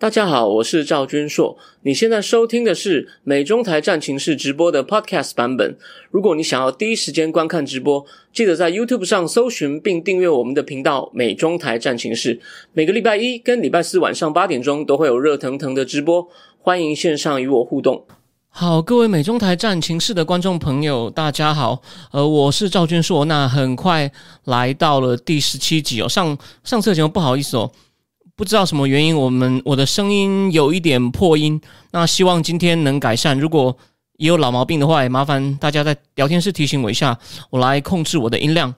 [0.00, 1.58] 大家好，我是赵君硕。
[1.82, 5.76] 你现在收听的是美中台战情室直播的 Podcast 版本。
[6.12, 12.38] 如果你想要第一时间观看直播，记得在 YouTube 上搜寻并订阅我们的频道“美中台战情室”。
[12.72, 16.28] 每个礼拜一跟礼拜四晚上八点钟都会有热腾腾的直播，
[16.60, 18.04] 欢迎线上与我互动。
[18.50, 21.82] 好，各位美中台战情室的观众朋友，大家好。
[22.12, 23.24] 呃，我是赵君硕。
[23.24, 24.12] 那很快
[24.44, 27.72] 来到了第十七集哦，上上次节目不好意思哦。
[28.38, 31.60] 不知道什么原因，我们我的声音有一点破音，
[31.90, 33.36] 那希望今天能改善。
[33.36, 33.76] 如果
[34.18, 37.18] 也有老毛病的话，也麻烦大家在聊天室提醒我一下，
[37.50, 38.72] 我来控制我的音量。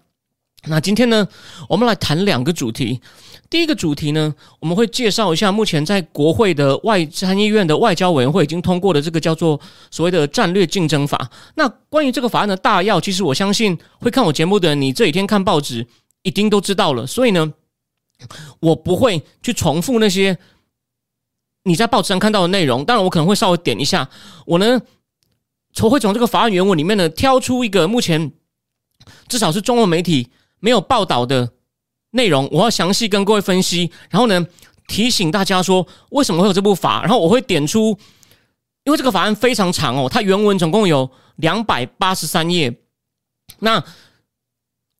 [0.65, 1.28] 那今天呢，
[1.68, 3.02] 我们来谈两个主题。
[3.51, 11.30] 第一个主题呢，我们会介绍一下目前在国会的外参议院的外交委员会已经通过的这个叫做所谓的战略竞争法。
[11.56, 15.87] 那关于这个法案的大要，其实我相信会看我节目的你这几天看报纸
[16.23, 17.06] 一定都知道了。
[17.06, 17.52] 所以呢。
[18.60, 20.38] 我不会去重复那些
[21.65, 24.09] 你在报纸上看到的内容，当然我可能会稍微点一下。
[24.46, 24.80] 我呢，
[25.74, 28.32] 从会从这个法案原文里面呢挑出一个目前
[29.29, 31.52] 至少是中文媒体没有报道的
[32.12, 34.46] 内容，我要详细跟各位分析，然后呢
[34.87, 37.99] 提醒大家说为什么会有这部法，然后我会点出，
[38.84, 42.74] 因为这个法案非常长哦，它原文总共有两百八十三页，
[43.59, 43.84] 那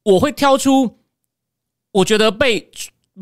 [0.03, 0.99] 我会挑出
[1.93, 2.71] 我觉得被。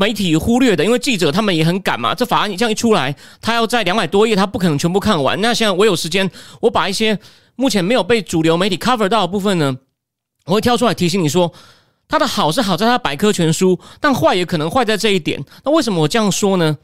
[0.01, 2.15] 媒体忽略的，因为记者他们也很赶嘛。
[2.15, 5.41] 这法案你这样一出来，他要在两百多页，他不可能全部看完。
[5.41, 7.19] 那现在我有时间，我把一些
[7.57, 9.77] 目前没有被主流媒体 cover 到的部分呢，
[10.45, 11.53] 我会挑出来提醒你说，
[12.07, 15.45] 它的好是好在它百科全书，但坏也可能坏在这一点。
[15.65, 16.79] 那为什么我这样说呢？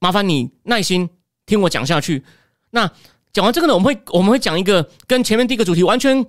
[0.00, 1.08] 麻烦你耐心
[1.46, 2.24] 听我讲下去。
[2.70, 2.90] 那
[3.32, 6.26] 讲完这个呢，我们会我们会讲一个跟前面第一个主题完全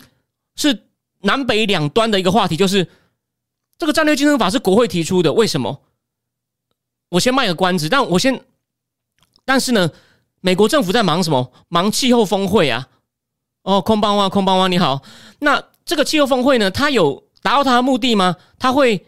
[0.56, 0.84] 是
[1.22, 2.88] 南北两端的一个话题，就是。
[3.82, 5.82] 这个战略竞争法是国会提出的，为什么？
[7.10, 8.40] 我先卖个关子，但我先，
[9.44, 9.90] 但是呢，
[10.40, 11.52] 美国政府在忙什么？
[11.68, 12.90] 忙气候峰会啊！
[13.64, 15.02] 哦，空邦哇，空邦哇，你好。
[15.40, 18.36] 那这个气候峰会呢，它有达到它的目的吗？
[18.60, 19.04] 它会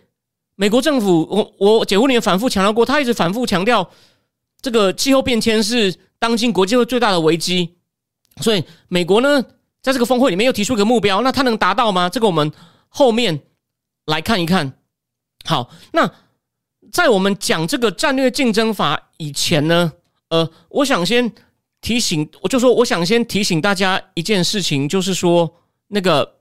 [0.55, 3.87] 美国政府，我我解户里面反复强调过，他一直反复强调，
[4.59, 7.75] 这个气候变迁是当今国际会最大的危机。
[8.37, 9.39] 所以美国呢，
[9.83, 12.09] 在这个峰会里面又提出一个目标，那它能达到吗？
[12.09, 12.51] 这个我们
[12.89, 13.39] 后面。
[14.05, 14.77] 来看一看，
[15.45, 16.13] 好，那
[16.91, 19.93] 在我们讲这个战略竞争法以前呢，
[20.29, 21.33] 呃，我想先
[21.79, 26.39] 提醒，我就说，我想先提醒大家一件事情，就是说，那个，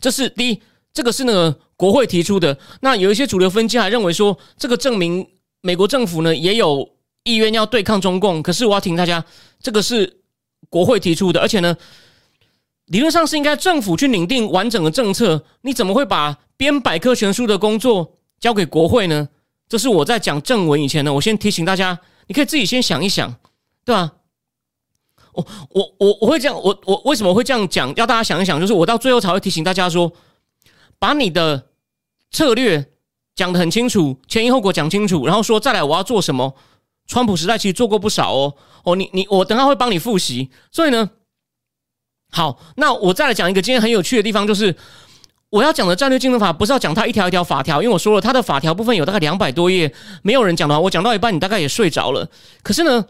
[0.00, 0.62] 这是第一，
[0.94, 5.28] 这个是那个国会提出的，那有一些主流分析还认为说，这个证明
[5.60, 9.22] 美国政府呢也有意愿要对抗中共，可是我要提醒大家，
[9.60, 10.20] 这个是
[10.70, 11.76] 国会提出的，而且呢。
[12.86, 19.28] 理论上是应该政府去拟定完整的政策，你怎么会把编百科全书的工作交给国会呢？
[19.68, 21.98] 这是我在讲正文以前呢，我先提醒大家，
[22.28, 23.34] 你可以自己先想一想，
[23.84, 24.12] 对吧？
[25.32, 27.92] 我我我我会这样，我我为什么会这样讲？
[27.96, 30.12] 要大家想一想，就是我到最后才会提醒大家说，
[31.00, 31.66] 把你的
[32.30, 32.92] 策略
[33.34, 36.54] 讲得很清楚，前因后果讲清楚，然后说再来我要做什么。
[37.08, 38.54] 川普时代其实做过不少哦，
[38.84, 41.10] 哦，你你我等下会帮你复习，所以呢。
[42.36, 44.76] 好，那我再来讲一个今天很有趣的地方，就是
[45.48, 52.28] 我要讲的战略竞争法，不是要讲它一条一条法条，因为我说了它的法条部分有大概两百多页，没有人讲的话，我讲到一半你大概也睡着了。
[52.62, 53.06] 可是呢，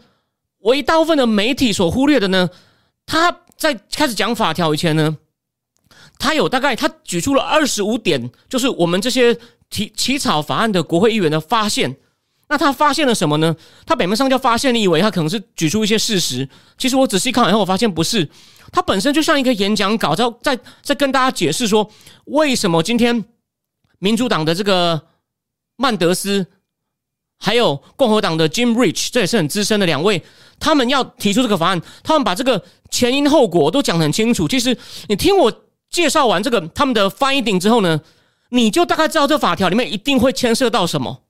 [0.59, 2.49] 我一大部分的媒体所忽略的呢，
[3.05, 5.17] 他在开始讲法条以前呢，
[6.17, 9.37] 他有大概他举出了二十五点，就是我们这些
[9.69, 11.97] 起起草法案的国会议员的发现。
[12.49, 13.55] 那他发现了什么呢？
[13.85, 16.47] 他表面上叫发现，你以为他可能是举出一些事实，
[16.77, 18.29] 其实我仔细看以后，我发现不是。
[18.71, 21.89] 他本身就像一个演讲稿，在在在跟大家解释说，
[22.25, 23.25] 为什么今天
[23.99, 25.01] 民主党的这个
[25.75, 26.47] 曼德斯，
[27.39, 30.23] 还有共和党的 Jim Rich，这也是很资深的两位，
[30.59, 34.47] 他们要提出这个法案，他们把这个前因后果都讲得很清楚。
[34.47, 34.77] 其实
[35.07, 38.01] 你听我介绍完这个他们的 finding 之后呢，
[38.49, 41.23] 你就大概知道这法条里面一定会牵涉到什么。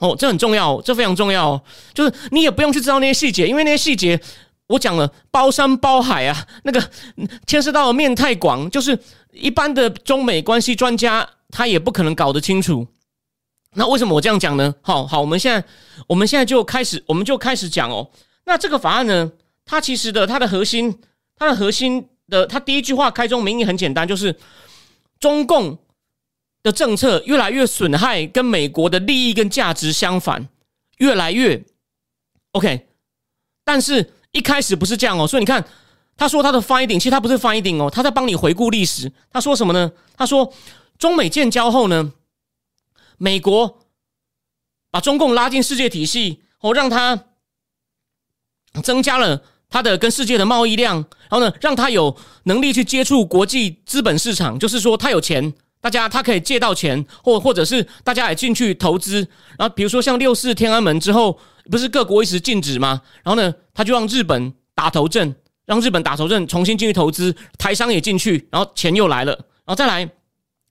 [0.00, 1.62] 哦，这很重要，这非常重要。
[1.92, 4.18] 就是你也不用去知道那些细节，因为那些细节
[4.66, 6.82] 我讲了，包山包海啊，那个
[7.46, 8.98] 牵涉到面太广，就是
[9.30, 12.86] 一般的中美关系专家他也不可能搞得清楚。
[13.74, 14.74] 那为什么我这样讲呢？
[14.80, 15.62] 好好，我们现在
[16.06, 18.10] 我们现在就开始，我们就开始讲哦。
[18.46, 19.30] 那这个法案呢，
[19.66, 20.98] 它其实的它的核心，
[21.36, 24.34] 它的核心的，它第一句话开宗明义很简单，就是
[25.20, 25.78] 中共。
[26.62, 30.48] 的政策越来越损害跟美国的利益跟价值相反，
[30.98, 31.64] 越来越
[32.52, 32.88] OK。
[33.64, 35.64] 但是一开始不是这样哦，所以你看，
[36.16, 39.12] 他说他的 finding，其实他不是 finding 哦，他在帮你回顾历史。
[39.30, 39.92] 他说什么呢？
[40.16, 40.52] 他说
[40.98, 42.12] 中美建交后呢，
[43.16, 43.78] 美国
[44.90, 47.26] 把中共拉进世界体系，哦，让他
[48.82, 50.96] 增加了他的跟世界的贸易量，
[51.30, 59.26] 然后呢，让他有能力去接触国际资本市场，就是说他有钱，大家他可以借到钱，或或者是大家也进去投资。
[59.58, 61.38] 然后比如说像六四天安门之后，
[61.70, 63.02] 不是各国一直禁止吗？
[63.22, 65.34] 然后呢，他就让日本打头阵，
[65.66, 70.08] 让日本打头阵，重新进去投资，台商也进去，然后钱又来了，然后再来。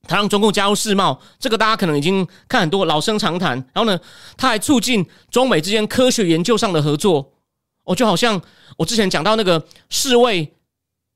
[0.08, 3.54] 他让中共加入世贸，这个大家可能已经看很多老生常谈。
[3.74, 4.00] 然后呢，
[4.38, 7.34] 他还促进中美之间科学研究上的合作。
[7.84, 8.42] 哦，就好像
[8.78, 10.56] 我之前讲到那个世卫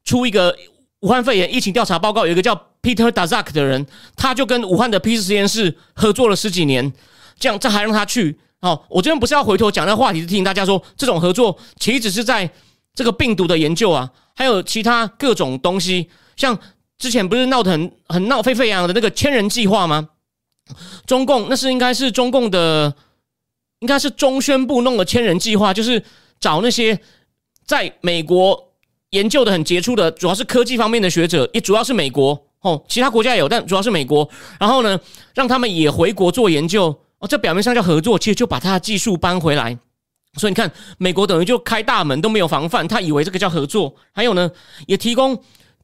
[0.03, 0.55] 出一个
[0.99, 2.53] 武汉肺炎疫情调查报告，有一个叫
[2.83, 6.93] Peter Dazak 的人，他就跟武汉的 P 实验室合作了十几年。
[7.39, 8.37] 这样，这还让他去？
[8.59, 12.47] 哦，我这边不是要回头讲那话题，是提醒大家说，这种合作其实是在
[12.93, 16.59] 这个病毒的研究啊，还有其他各种东西，像。
[16.99, 20.07] 之前不是闹得很很闹沸沸扬扬的那个千人计划吗？
[21.05, 22.95] 中共那是应该是中共的，
[23.79, 26.01] 应该是中宣部弄的千人计划，就是
[26.39, 26.97] 找那些
[27.65, 28.71] 在美国
[29.09, 34.27] 研究的很杰出的，主要是科技方面的学者，也主要是美国哦，其他国家也有，但主要是美国。
[34.59, 34.99] 然后呢，
[35.35, 36.87] 让他们也回国做研究
[37.19, 39.77] 哦，这表面上叫合作，其实就把他的技术搬回来。
[40.39, 43.95] 所以你看，美国等于就开大门都没有防范，他以为这个叫合作。
[44.11, 44.49] 还有呢，
[44.87, 45.39] 也提供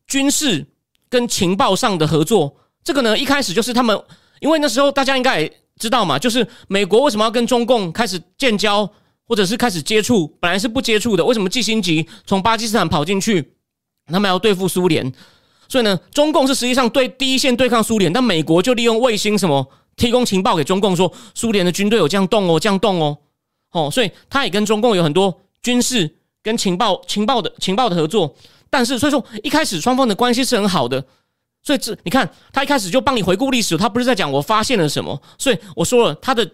[0.07, 0.65] 军事。
[1.11, 3.99] 跟情报上的合作，这个呢，一开始就是他们，
[4.41, 8.87] 因为那时候大家应该也知道嘛，就是美国为什么要跟中共开始建交，
[9.27, 11.25] 或者是开始接触，本来是不接触的。
[11.25, 13.55] 为什么季新吉从巴基斯坦跑进去，
[14.05, 15.11] 他们要对付苏联？
[15.69, 23.17] 所以呢，中共是实际上对第一线对抗苏联，但美国就利用卫星什么提供情报给中共，说苏联的军队有这样动哦，这样动哦，
[23.71, 28.35] 哦，所以他也跟中共有很多军事跟情报情报的情报的合作。
[28.71, 31.03] 但是，所以说一开始双方的关系是很好的，
[31.63, 35.19] 所以这你看，他一开始就帮你回顾历史，他不是在讲我发现了什么。
[35.37, 36.47] 所以我说了，他的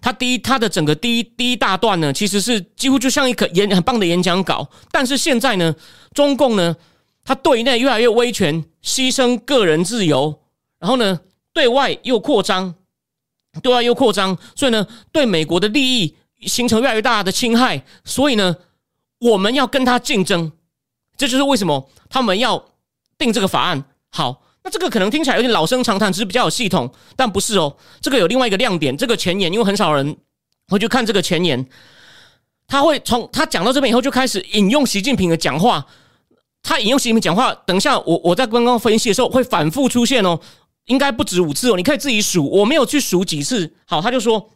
[0.00, 4.66] 他第一，他的整个第一第一大段呢，其实是几乎就像一个演很棒的演讲稿。
[4.90, 5.74] 但是现在呢，
[6.14, 6.74] 中共呢，
[7.24, 10.42] 他对内越来越威权，牺牲个人自由，
[10.78, 11.20] 然后呢，
[11.54, 12.74] 对外又扩张，
[13.62, 17.82] 对外又扩张，所以呢，对美国的利益形成越来越大的侵害。
[18.04, 18.54] 所以呢，
[19.20, 20.52] 我们要跟他竞争。
[21.16, 22.62] 这就是为什么他们要
[23.16, 23.84] 定这个法案。
[24.10, 27.74] 好，那这个可能听起来有点老生常谈，只是比较有系统，但不是哦。
[28.02, 30.16] 这个有另外一个亮点，这个前言，因为很少人
[30.68, 31.64] 会去看这个前言，
[32.66, 35.86] 他会从他讲到这边以后就开始引用习近平的讲话。
[36.64, 40.40] 他引用习近平讲话，等一下我我在刚刚分析的时候会反复出现哦，
[40.86, 43.74] 应该不止五次哦，你可以自己数，我没有去数几次。
[43.86, 44.50] 好，他就说。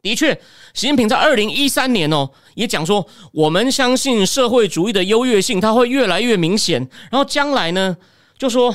[0.00, 0.32] 的确，
[0.74, 6.88] 习近平在二零一三年哦，也讲说，我们相信社会主义的优越性，它会越来越明显。
[7.10, 7.96] 然后将来呢，
[8.38, 8.72] 就说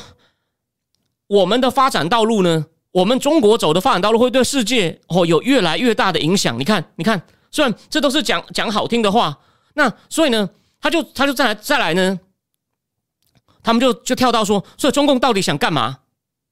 [1.27, 6.59] 我们的发展道路呢，我们中国走的发展道路会对世界哦有越来越大的影响。
[6.59, 9.39] 你看，你看，虽然这都是讲讲好听的话，
[9.75, 10.49] 那所以呢，
[10.81, 12.19] 他就他就再来再来呢，
[13.63, 15.99] 他们就就跳到说，所以中共到底想干嘛？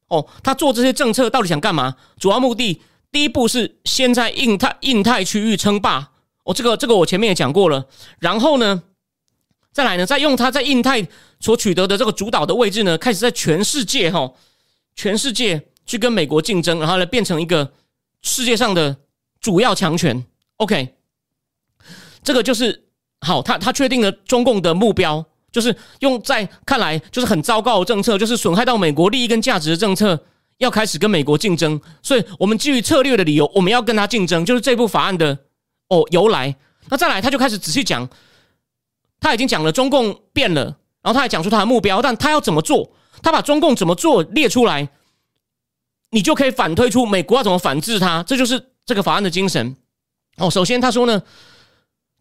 [0.07, 1.95] 哦，他做这些政策到底想干嘛？
[2.17, 2.81] 主要目的。
[3.13, 6.11] 第一步是先在印太印太区域称霸，
[6.45, 7.85] 哦，这个这个我前面也讲过了。
[8.19, 8.83] 然后呢，
[9.73, 11.05] 再来呢，再用他在印太
[11.41, 14.31] 所取得的这个主导的位置呢，开始在全世界哈，
[14.95, 17.73] 全世界去跟美国竞争，然后呢，变成一个
[18.21, 18.95] 世界上的
[19.41, 20.25] 主要强权。
[20.55, 20.95] OK，
[22.23, 22.85] 这个就是
[23.19, 30.19] 好，他他确定了中共的目标，就是用在看来就是很糟糕的政策，就是损害到美国利益跟价值的政策。
[30.57, 35.35] 要开始跟美国竞争，所以我们基于策略的理由，我们要跟他竞争，就是这部法案的
[35.87, 36.55] 哦由来。
[36.87, 38.07] 那再来，他就开始仔细讲，
[39.19, 40.65] 他已经讲了中共变了，
[41.01, 42.91] 然后他还讲出他的目标，但他要怎么做？
[43.23, 44.87] 他把中共怎么做列出来，
[46.11, 48.21] 你就可以反推出美国要怎么反制他。
[48.21, 49.75] 这就是这个法案的精神。
[50.37, 51.23] 哦，首先他说呢，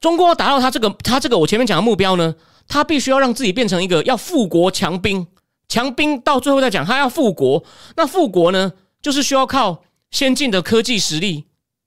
[0.00, 2.34] 中国要达到他这个他这个我前面讲的目标呢，
[2.70, 5.26] 他必须要让自己变成一个要富国强兵。
[5.68, 7.64] 强兵到最后再讲，他要富国。
[7.96, 8.72] 那富国呢，
[9.02, 11.46] 就是需要靠先进的科技实力，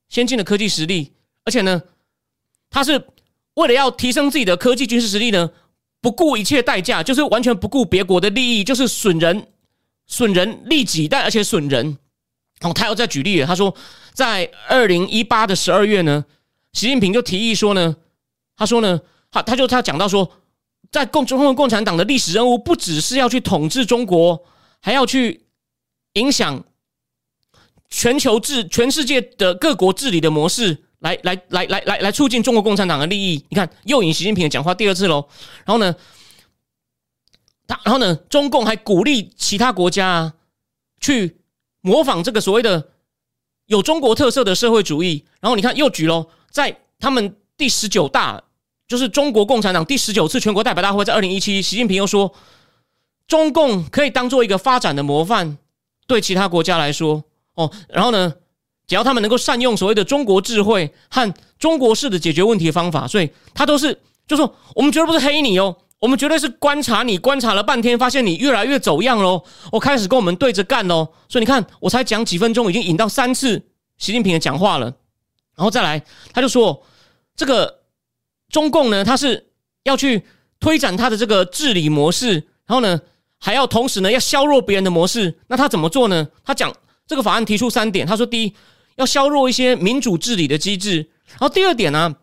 [0.10, 1.14] 先进的科技实力。
[1.46, 1.82] 而且呢，
[2.70, 3.08] 他是
[3.54, 5.52] 为了要提升自己的科技军事实力呢，
[6.02, 9.48] 不顾一切代价，就是完全不顾别国的利益，就是损人、
[10.06, 11.98] 损人利己，但而且损人。
[12.60, 13.74] 哦，他要再举例，他说，
[14.14, 16.26] 在二零一八的十二月呢，
[16.74, 17.96] 习近平就提议说呢，
[18.58, 19.00] 他说呢，
[19.32, 20.30] 他他就他讲到说。
[20.94, 24.46] 在共中共共产党的历史任务，不只是要去统治中国，
[24.80, 25.48] 还要去
[26.14, 26.64] 影响
[27.90, 33.44] 全球治全世界的各国治理的模式，来来来来来来促进中国共产党的利益。
[33.50, 35.28] 你看，又引习近平的讲话第二次喽。
[35.66, 35.96] 然后呢，
[37.66, 40.32] 他然后呢，中共还鼓励其他国家
[41.02, 41.42] 去
[41.82, 42.92] 模仿这个所谓的
[43.66, 45.26] 有中国特色的社会主义。
[45.42, 48.44] 然后你看又举喽，在他们第十九大，
[48.94, 52.32] 就是中国共产党第十九次全国代表大会，在二零一七，习近平又说，
[53.26, 55.58] 中共可以当做一个发展的模范，
[56.06, 57.24] 对其他国家来说
[57.56, 57.72] 哦。
[57.90, 58.32] 然后呢，
[58.86, 65.76] 只要他们能够善用所谓的中国智慧和中国式的解决问题方法，所以他都是就说，我们绝对不是黑你哦。
[65.98, 69.44] 我们绝对是观察你，观察了半天，发现你越来越走样喽。
[69.72, 71.08] 我开始跟我们对着干喽。
[71.28, 73.60] 所以你看，我才讲几分钟，已经引到三次
[73.98, 74.86] 习近平的讲话了。
[75.56, 76.84] 然后再来，他就说
[77.36, 77.80] 这个
[78.54, 79.50] 中共呢，他是
[79.84, 80.24] 要去
[80.62, 83.02] 推展他的这个治理模式，然后呢，
[83.40, 85.38] 还要同时呢要削弱别人的模式。
[85.48, 86.26] 那他怎么做呢？
[86.46, 86.74] 他讲
[87.06, 88.54] 这个法案提出三点，他说第一
[88.96, 92.16] 要削弱一些民主治理的机制，然后第二点呢。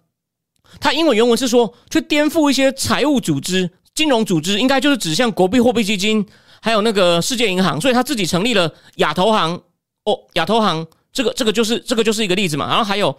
[0.78, 6.24] 他英文原文是说，去颠覆一些财务组织、金融组织，应该就是指向国币货币基金，
[6.62, 9.60] 还有那个世界银行，所以他自己成立了亚投行。
[10.04, 12.68] 哦，亚投行这个这个就是这个就是一个例子嘛。
[12.68, 13.18] 然后还有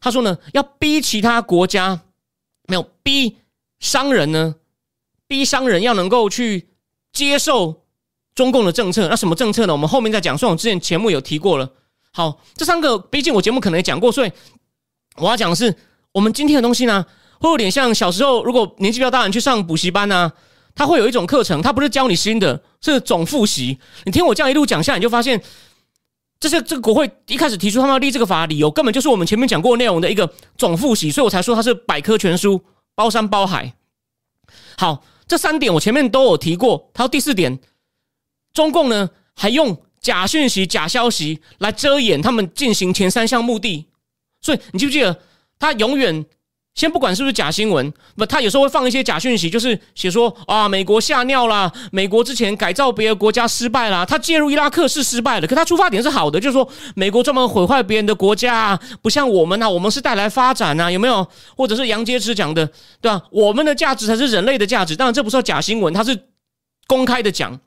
[0.00, 2.00] 他说呢，要逼其他国家，
[2.66, 3.36] 没有逼
[3.80, 4.54] 商人呢，
[5.26, 6.68] 逼商人要能够去
[7.12, 7.82] 接受
[8.34, 9.08] 中共的政策。
[9.08, 9.72] 那什么政策呢？
[9.72, 10.36] 我们后面再讲。
[10.36, 11.70] 算我之前节目有提过了。
[12.12, 14.32] 好，这三个毕竟我节目可能也讲过，所以
[15.16, 15.74] 我要讲的是。
[16.14, 17.06] 我们今天的东西呢，
[17.38, 20.30] 会有点像小时候，如果年纪比较大，你去上补习班呢，
[20.74, 23.78] 他会有一种课程，他不是教你新的，是总复习。
[24.04, 25.42] 你听我这样一路讲下，你就发现，
[26.42, 32.60] 这些这个国会一开始提出他们要立这个法的理由，根本就是我们前面讲过内容的一个总复习，所以我才说它是百科全书，
[32.96, 33.74] 包山包海。
[34.76, 36.90] 好，这三点我前面都有提过。
[36.92, 37.60] 他说第四点，
[38.52, 43.86] 中共呢还用假讯息、假消息来遮掩他们进行前三项目的，
[44.40, 45.20] 所以你记不记得？
[45.60, 46.26] 他永远
[46.74, 61.26] 先不管是不是假新闻，不，他有时候会放一些假讯息，就是写说啊，美国吓尿啦，美国之前改造别的国家失败啦，他介入伊拉克是失败的，可他出发点是好的，就是说美国专门毁坏别人的国家，啊，不像我们啊，我们是带来发展啊，有没有？
[61.56, 62.66] 或者是杨洁篪讲的，
[63.02, 63.20] 对吧？
[63.30, 66.18] 我们的价值才是人类的价值，当然这不是假新闻，他是
[66.86, 67.60] 公开的讲，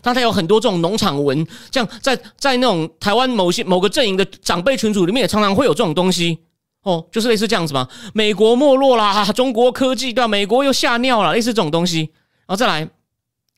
[0.00, 6.38] 但他有很多这种农场文，像在在那种台湾某些某个阵营的长辈群组里面，也常常会有这种东西。
[6.82, 7.86] 哦，就是类似这样子嘛。
[8.14, 10.28] 美国没落啦， 中国科技对吧？
[10.28, 11.98] 美国又吓尿了，类似这种东西。
[12.46, 12.88] 然后再来，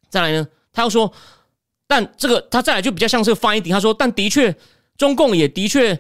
[0.09, 0.47] 再来呢？
[0.73, 1.13] 他又说，
[1.87, 3.71] 但这个他再来就比较像是 finding。
[3.71, 4.55] 他说，但的确，
[4.97, 5.99] 中共也的确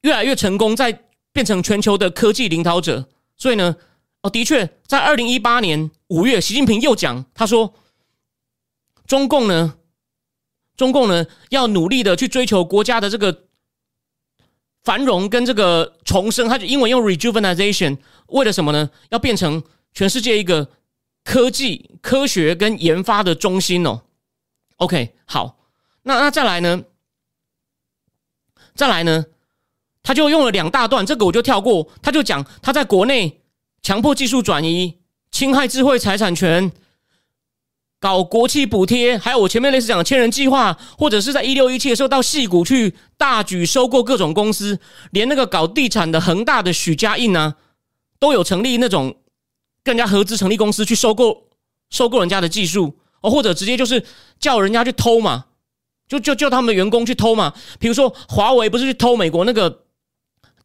[0.00, 3.06] 越来越成功，在变成全球的科技领导者。
[3.36, 3.76] 所以呢，
[4.22, 7.72] 哦，的确，在二零一八年五月，习近平又讲，他说，
[9.06, 9.74] 中共呢，
[10.76, 13.44] 中共呢，要努力的去追求国家的这个。
[14.88, 18.88] 繁荣跟这个重生，它就英文用 rejuvenation，为了什么呢？
[19.10, 20.66] 要变成全世界一个
[21.22, 24.00] 科技、科学跟研发的中心哦。
[24.76, 25.58] OK，好，
[26.04, 26.84] 那那再来呢？
[28.74, 29.26] 再来呢？
[30.02, 31.86] 他就用了两大段，这个我就跳过。
[32.00, 33.42] 他就讲他在国内
[33.82, 36.72] 强迫技术转移、侵害智慧财产权。
[38.00, 44.78] 搞国企补贴，还有我前面类似讲的千人计划，或者是在一六一七的时候到戏谷去大举收购各种公司，
[45.10, 47.56] 连那个搞地产的恒大的许家印啊，
[48.20, 49.16] 都有成立那种
[49.82, 51.48] 跟人家合资成立公司去收购
[51.90, 54.04] 收购人家的技术哦，或者直接就是
[54.38, 55.46] 叫人家去偷嘛，
[56.06, 57.52] 就就叫他们的员工去偷嘛。
[57.80, 59.84] 比如说华为不是去偷美国那个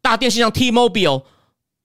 [0.00, 1.24] 大电信商 T-Mobile。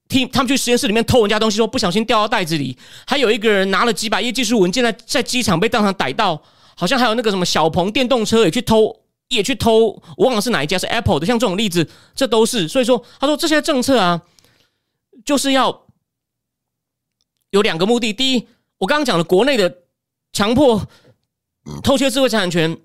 [0.10, 2.76] 听他们去实验室里面偷人家东西，说不小心掉到袋子里。
[3.06, 6.42] 还有一个人拿了几百页技术文件在在机场被当场逮到，
[6.76, 10.02] 好像还有那个什么小鹏电动车也去偷，也去偷。
[10.18, 12.68] 我忘了是哪一家是 Apple 的，像这种例子，这都是。
[12.68, 14.20] 所以说，他说这些政策啊，
[15.24, 15.86] 就是要
[17.52, 18.12] 有两个目的。
[18.12, 18.48] 第一，
[18.80, 19.78] 我刚刚讲了国内的
[20.34, 20.88] 强迫
[21.84, 22.76] 偷窃智慧产权、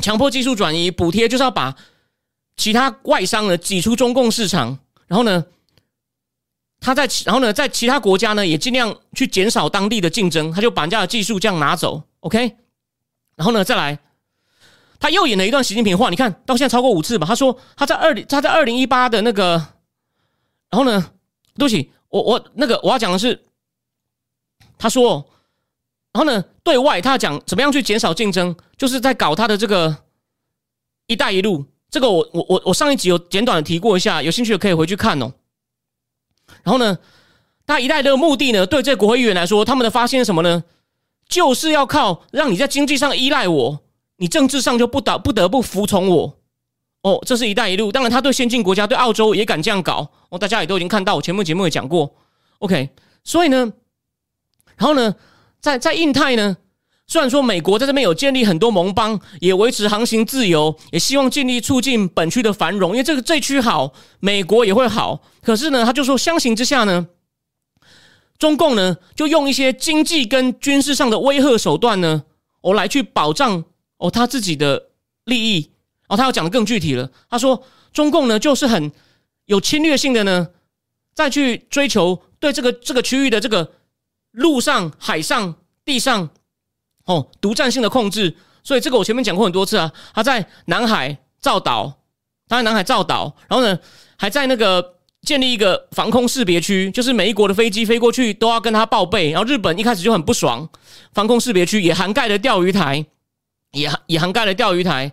[0.00, 1.76] 强迫技术转移、补贴，就是要把
[2.56, 5.44] 其他外商呢挤出中共市场，然后呢。
[6.80, 12.56] 他在，然后呢，在其他国家呢，也尽量去减少当地的竞争，他就把人家的技术这样拿走，OK。
[13.36, 13.98] 然后呢，再来，
[14.98, 17.26] 他又演了一段习近平话，你看到现在超过五次吧？
[17.26, 19.56] 他说他在二零，他在二零一八的那个，
[20.70, 21.12] 然后呢，
[21.56, 23.44] 对不起，我我那个我要讲的是，
[24.78, 25.26] 他说，
[26.12, 29.94] 然后呢，对外他讲怎么样去减少竞争，就是在搞他的这个
[31.08, 35.30] “一带一路”，这个我我我我上一集有简短的提过一下，有兴趣的可以回去看哦。
[36.62, 36.98] 然后呢，
[37.66, 40.64] 他一代的目的呢，对这国会议员来说，他们的发现是什么呢？
[41.28, 43.80] 就是要靠让你在经济上依赖我，
[44.16, 46.36] 你政治上就不得不得不服从我。
[47.02, 47.90] 哦，这是一带一路。
[47.90, 50.10] 当然，他对先进国家，对澳洲也敢这样搞。
[50.28, 52.14] 哦，大家也都已经看到，我前面节目也讲过。
[52.58, 52.90] OK，
[53.24, 53.72] 所以呢，
[54.76, 55.14] 然后呢，
[55.60, 56.56] 在在印太呢，
[57.10, 65.20] 虽然说美国在这边有建立很多盟邦，也维持航行自由，也希望尽力促进本区的繁荣，因为这个这区好，美国也会好。
[65.42, 67.08] 可是呢，他就说相形之下呢，
[68.38, 72.22] 中共呢就用一些经济跟军事上的威吓手段呢，
[72.60, 73.64] 哦来去保障
[73.96, 74.90] 哦他自己的
[75.24, 75.72] 利益。
[76.06, 77.60] 哦，他要讲的更具体了，他说
[77.92, 78.92] 中共呢就是很
[79.46, 80.50] 有侵略性的呢，
[81.12, 83.72] 再去追求对这个这个区域的这个
[84.30, 86.30] 陆上、海上、地上。
[87.06, 89.90] 哦，独占性的控制，所以这个我前面讲过很多次啊。
[90.14, 91.92] 他在南海造岛，
[92.46, 93.78] 他在南海造岛，然后呢，
[94.16, 99.30] 还在那个建立一个防空识别区，就是每一国的飞机飞过去都要跟他报备。
[99.30, 100.68] 然后日本一开始就很不爽，
[101.12, 103.04] 防空识别区也涵盖了钓鱼台，
[103.72, 105.10] 也也涵盖了钓鱼台。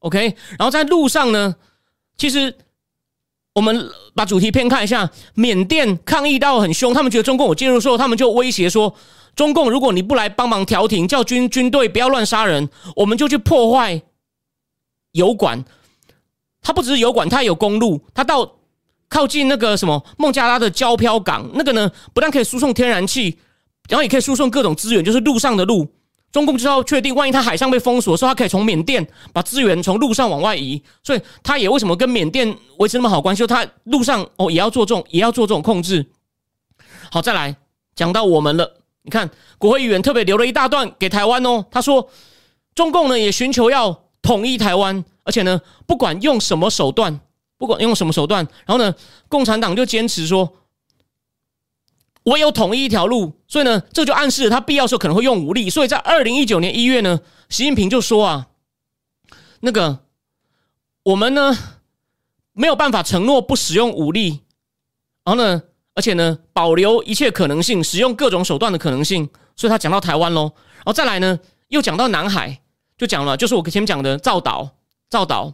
[0.00, 1.56] OK，然后在路上呢，
[2.16, 2.54] 其实
[3.54, 8.94] 我们把主题偏看一下，缅甸抗议到很凶，他们觉得中共有介入，之后他们就威胁说。
[9.38, 14.02] 中共，如果你不来帮忙调停，叫军军队不要乱杀人，我们就去破坏
[15.12, 15.64] 油管。
[16.60, 18.56] 它不只是油管，它有公路，它到
[19.08, 23.38] 靠近那个什么孟加拉的胶漂港，那个呢不但可以输送天然气，
[23.88, 25.86] 然后也可以输送各种资源，就是陆上的路。
[26.32, 33.38] 中共就要确定，万一它海上被封锁，说它可以从缅甸把资源从陆上往外移，所以它也为什么跟缅甸维持那么好关系？
[33.38, 36.04] 就它路上哦也要做这种，也要做这种控制。
[37.12, 37.54] 好，再来
[37.94, 38.74] 讲到我们了。
[39.02, 41.64] 你看，国会议员特别留了一大段给台湾哦。
[41.70, 42.10] 他说，
[42.74, 47.18] 中共呢也寻求要统一台湾，而且呢，不管用什么手段，
[47.56, 48.94] 不管用什么手段，然后呢，
[49.28, 50.52] 共产党就坚持说，
[52.24, 53.32] 唯有统一一条路。
[53.46, 55.70] 所以呢，这就暗示他必要时候可能会用武力。
[55.70, 58.48] 所以在二零一九年一月呢，习近平就说啊，
[59.60, 60.00] 那个
[61.04, 61.56] 我们呢
[62.52, 64.42] 没有办法承诺不使用武力，
[65.24, 65.62] 然后呢。
[65.98, 69.28] 而且呢，保留一切可能性，使用各种手段的可能性。
[69.56, 70.42] 所以他讲到台湾喽，
[70.76, 71.36] 然后再来呢，
[71.70, 72.60] 又讲到南海，
[72.96, 74.76] 就讲了，就是我前面讲的造岛，
[75.10, 75.52] 造岛。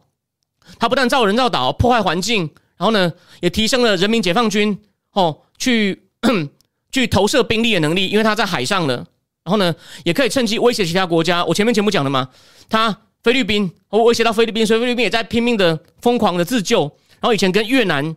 [0.78, 2.42] 他不但造人造岛，破坏环境，
[2.76, 3.10] 然后呢，
[3.40, 4.78] 也提升了人民解放军
[5.12, 6.02] 哦，去
[6.92, 8.96] 去投射兵力的能力，因为他在海上了。
[9.44, 11.42] 然后呢，也可以趁机威胁其他国家。
[11.46, 12.28] 我前面节目讲的嘛，
[12.68, 16.82] 他菲律宾，我威胁到菲律宾，所以菲律宾也在拼命的疯狂的自救。
[17.20, 18.14] 然后以前跟越南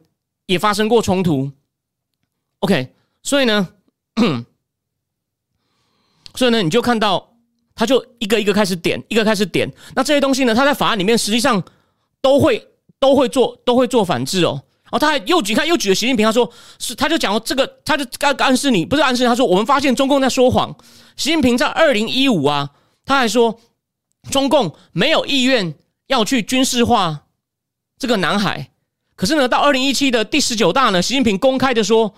[0.47, 1.49] 也发生过冲突。
[2.60, 2.91] OK，
[3.22, 3.67] 所以呢，
[6.34, 7.36] 所以呢，你就看到，
[7.76, 9.72] 他就一个一个开始点，一个开始点。
[9.96, 11.63] 那这些东西呢，他在法案里面实际上
[12.20, 12.67] 都会
[13.00, 14.63] 都会做，都会做反制哦。
[14.86, 20.76] 然后他还又举，看又举了习近平，他说是，他就讲这个，他就暗暗示你，不是暗示他说，我们发现中共在说谎。
[21.15, 22.72] 习近平在二零一五啊，
[23.06, 23.60] 他还说
[24.32, 25.76] 中共没有意愿
[26.08, 27.26] 要去军事化
[28.00, 28.72] 这个南海。
[29.15, 32.15] 可是呢，到二零一七的第十九大呢，习近平公开的说。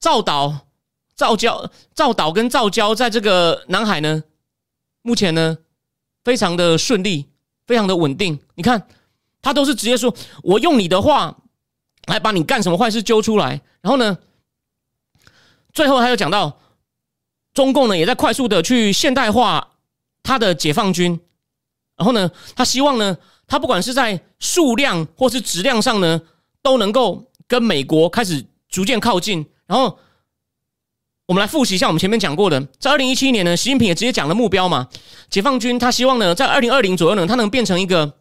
[0.00, 0.66] 造岛、
[1.14, 4.24] 造礁、造岛跟造礁，在这个南海呢，
[5.02, 5.58] 目前呢，
[6.24, 7.28] 非常的顺利，
[7.66, 8.40] 非常的稳定。
[8.54, 8.88] 你看，
[9.42, 11.36] 他都是直接说，我用你的话
[12.06, 13.60] 来把你干什么坏事揪出来。
[13.82, 14.18] 然后呢，
[15.74, 16.58] 最后他又讲到，
[17.52, 19.72] 中共呢也在快速的去现代化
[20.22, 21.20] 他的解放军。
[21.96, 26.22] 然后呢，他希望呢，他不管是在数量或是质量上呢，
[26.62, 29.44] 都能够跟美国开始逐渐靠近。
[29.70, 29.96] 然后
[31.26, 34.88] 我们来复习一下我们前面讲过的，在二零一七年呢，习近平也直接讲了目标嘛，
[35.30, 38.14] 解放军他希望呢，在二零二零左右呢，他能变成一个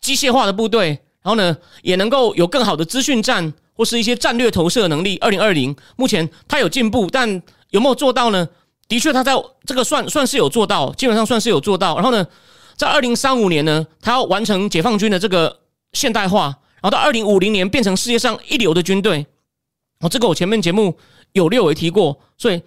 [0.00, 0.90] 机械化的部队，
[1.22, 5.18] 然后呢，也能够有更好的资讯战或是一些战略投射能力。
[5.18, 8.48] 二零二零目前他有进步，但有没有做到呢？
[8.86, 9.32] 的确，他在
[9.66, 11.96] 这个算算是有做到，基本上算是有做到。
[11.96, 12.24] 然后呢，
[12.76, 15.62] 在二零三五年呢，他要完成解放军的这个
[15.94, 19.26] 现代化，然后到二零五零年变成世界上一流的军队。
[20.00, 20.96] 哦，这个我前面节目
[21.32, 22.62] 有略微提过，所以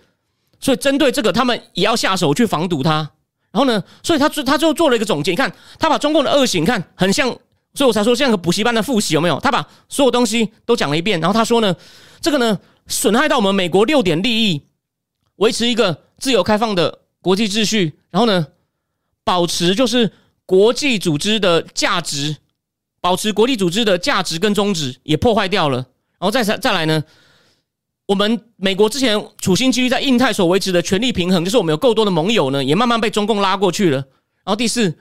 [0.60, 3.12] 所以针对这个，他们也要下手去防堵他。
[3.52, 7.28] 然后呢，所以他他就做了一个总结，你看他把中共的恶行看很像，
[7.74, 9.40] 所以我才说像个补习班的复习有没有？
[9.40, 11.76] 他把所有东西都讲了一遍，然后他说呢，
[12.22, 14.64] 这个呢损害到我们美国六点利益，
[15.38, 18.48] 维持一个自由开放的国际秩序，然后呢
[19.24, 20.12] 保持就是
[20.46, 22.38] 国际组织的价值，
[23.02, 25.88] 保持国际组织的价值跟宗旨也破坏掉了。
[26.20, 27.04] 然后再再再来呢？
[28.08, 33.98] 我们美国之前处心积虑在印太所维持的权力平衡，就是我们有够多的盟友呢，也慢慢被中共拉过去了。
[33.98, 34.98] 然后第四，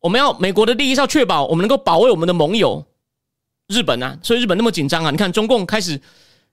[0.00, 2.86] 我们要美国的利益是要确保我们能够保卫我们的盟友
[3.68, 5.10] 日本啊，所以日本那么紧张啊。
[5.10, 6.00] 你看中共开始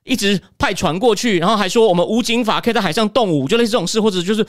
[0.03, 4.45] 一直派船过去，然后还说我们无警法可以在海上动武，就类似这种事，或者就是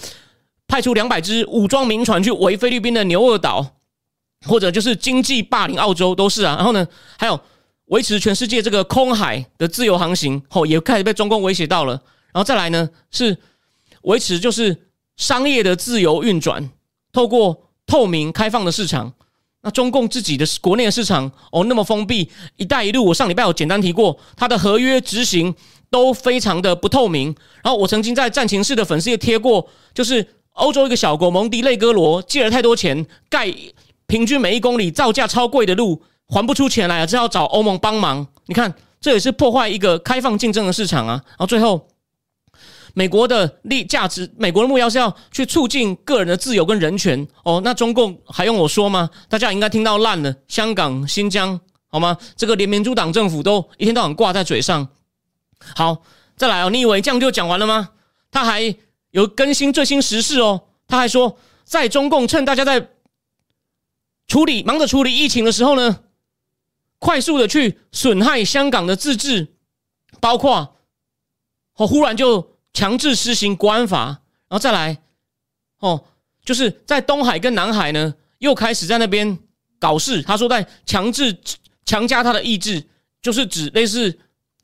[0.67, 3.77] 派出两百只武装民船去围菲律宾的牛二岛，
[4.49, 6.57] 或者就是经济霸凌澳洲，都是啊。
[6.57, 7.41] 然后呢，还有。
[7.91, 11.93] 维持全世界这个空海的自由航行，吼，也开始被中共威胁到了。
[12.33, 13.37] 然后再来呢，是
[14.03, 14.77] 维持就是
[15.17, 16.71] 商业的自由运转，
[17.13, 19.13] 透过透明开放的市场。
[19.63, 25.55] 那中共自己的国内的市场哦那么封闭，一带一路我上礼拜有简单提过，它的合约执行
[25.91, 27.35] 都非常的不透明。
[27.63, 33.53] 然后我曾经在战情室的粉丝也贴过，就是欧洲一个小国蒙迪内哥罗借了太多钱盖，
[34.07, 38.27] 平均每一公里造价超贵的路还不出钱来啊，只好找欧盟帮忙。
[38.47, 41.21] 你看这也是破坏一个开放竞争的市场啊。
[41.29, 41.89] 然后最后。
[42.93, 47.61] 美国的利价值，美国的目标是要去促进个人的自由跟人权哦。
[47.65, 49.09] 那中共还用我说吗？
[49.29, 50.35] 大家应该听到烂了。
[50.49, 52.19] 香港、新疆，好吗？
[52.35, 54.89] 这个连民主党政府都一天到晚挂在嘴上。
[55.77, 56.03] 好，
[56.37, 56.69] 再来哦。
[56.69, 57.91] 你以为这样就讲完了吗？
[58.33, 58.75] 他还
[59.13, 60.63] 有更新最新时事哦。
[60.89, 62.89] 他还说，在中共趁大家在
[64.27, 66.01] 处理忙着处理疫情的时候呢，
[67.01, 69.49] 快速的去损害香港的自治，
[70.21, 70.77] 包括
[71.75, 72.49] 哦，忽然就。
[72.73, 75.03] 强制施行国安法，然后再来，
[75.81, 76.05] 哦，
[76.45, 79.37] 就是在东海跟南海呢，又开始在那边
[79.81, 80.23] 搞事。
[80.23, 81.37] 他说在强制
[81.85, 82.87] 强加他的意志，
[83.21, 84.17] 就是指类似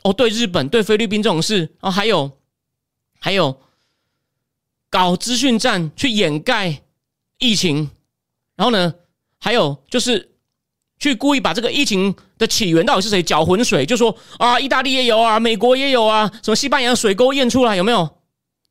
[0.05, 2.31] 哦，对日本、对菲律宾这种事，然后还有
[3.19, 3.61] 还有
[4.89, 6.85] 搞资讯战去掩盖
[7.39, 7.91] 疫情，
[8.55, 8.95] 然后呢，
[9.41, 10.36] 还有就是
[10.99, 18.09] 去故意把这个疫情的起源到底是谁搅浑水，就说啊，意大利也有啊，美国也有啊，什么西班牙水沟验出来有没有？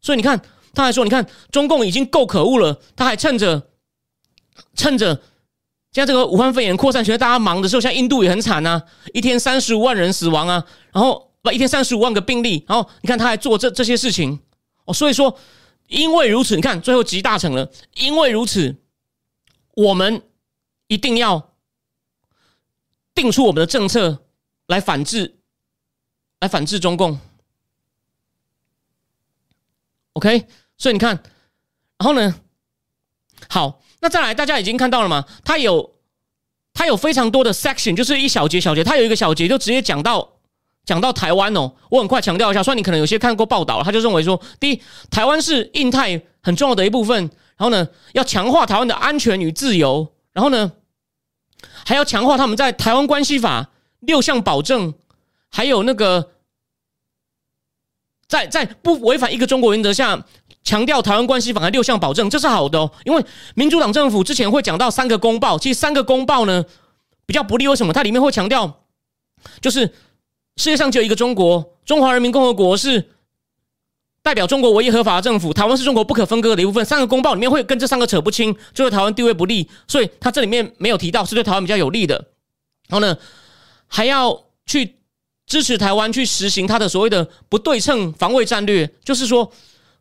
[0.02, 0.40] 所以你看，
[0.74, 3.70] 他还说：“你看，中共已经够可恶了，他还趁着
[4.76, 5.16] 趁着
[5.92, 8.84] 现在这个武汉肺炎扩散，觉得大家忙的时候，像印度也很惨啊，
[9.14, 14.40] 一天三十五万人死亡啊，然后不一天三十五万个病例，然后你看他还做这这些事情
[14.86, 14.94] 哦。
[14.94, 15.36] 所以说，
[15.88, 17.72] 因为如此，你看最后集大成了。
[17.96, 18.76] 因为如此，
[19.76, 20.22] 我们
[20.88, 21.54] 一定要
[23.16, 24.26] 定出我们的政策
[24.68, 25.40] 来反制，
[26.42, 27.20] 来反制中共。”
[30.14, 30.46] OK，
[30.78, 31.16] 所以你看，
[31.98, 32.36] 然后呢？
[33.50, 35.26] 好，那再来，大家已经看到了吗？
[35.44, 35.94] 它有，
[36.74, 40.38] 它有非常多的 section，就是一小节小节，它有一个小节就直接讲到
[40.86, 41.74] 讲到台湾哦。
[41.92, 47.18] 我很快强调一下，虽然你可能有些看过报道，他就认为说，第一，台湾是印太很重要的一部分，
[47.58, 50.72] 然后呢，要强化台湾的安全与自由，然后呢，
[51.86, 54.94] 还要强化他们在台湾关系法六项保证，
[55.50, 56.32] 还有那个。
[58.28, 60.26] 在在不违反一个中国原则下，
[60.64, 62.90] 强调台湾关系法的六项保证，这是好的。
[63.04, 63.24] 因为
[63.54, 66.66] 民主党政府之前会讲到三个公报，其实三个公报呢
[67.28, 67.68] 比较不利。
[67.68, 67.94] 为什么？
[67.94, 68.82] 它里面会强调，
[69.62, 69.82] 就是
[70.58, 73.12] 世界上只有一个中国，中华人民共和国是
[74.26, 76.84] 代表中国唯一合法的政府，台湾是中国不可分割的一部分。
[76.84, 82.16] 三个公报里面会跟这三个扯不清，就对台湾地位不利，所以他这里面没有提到是对台湾比较有利的。
[82.88, 83.16] 然后呢，
[83.88, 84.96] 还要去。
[85.48, 89.52] 支持台湾去实行他的所谓的不对称防卫战略，就是说，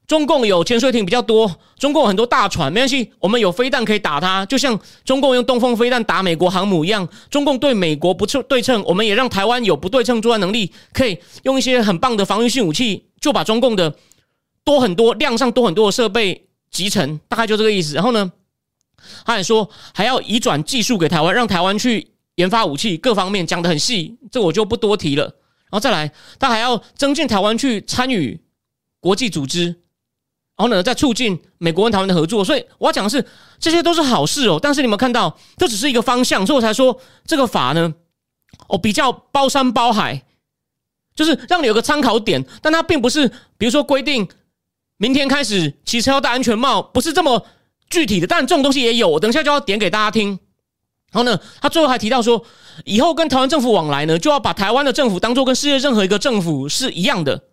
[0.06, 7.06] 中共有潜水艇比较多，中共很多大船，没关系，我们有飞弹可以打它，就像中共用东风飞弹打美国航母一样。
[7.28, 13.94] 中共对美国不称对称，我们也让台湾有不对称作战能力，可以用一些很棒的防御性武器，就把中共的
[14.64, 17.94] 多很多量上多很多的设备集成，大概就这个意思。
[17.94, 18.32] 然后呢，
[19.24, 22.10] 他还说还要移转技术给台湾，让台湾去。
[22.36, 25.22] 研发武器各方面讲的很细，这我就不多提了。
[25.22, 28.40] 然后再来，他还要增进台湾去参与
[28.98, 29.76] 国际组织，然
[30.56, 32.44] 后呢，再促进美国跟台湾的合作。
[32.44, 33.24] 所以我要讲的是，
[33.60, 34.58] 这些都是好事哦。
[34.60, 37.94] 但是你们看到，这只是一个方向，所以我才说这个法呢，
[38.66, 40.24] 哦，比较包山包海，
[41.14, 42.44] 就是让你有个参考点。
[42.60, 44.28] 但它并不是，比如说规定
[45.04, 47.46] 明天开始骑车要戴安全帽，不是这么
[47.90, 48.26] 具体的。
[48.26, 50.30] 但这种东西也有，等一下就要点给大家听。
[51.12, 52.42] 然后呢，他最后还提到说，
[52.86, 57.44] 以后跟台湾政府往来呢，就要把台湾的政府当做跟世界任何一个政府是一样的。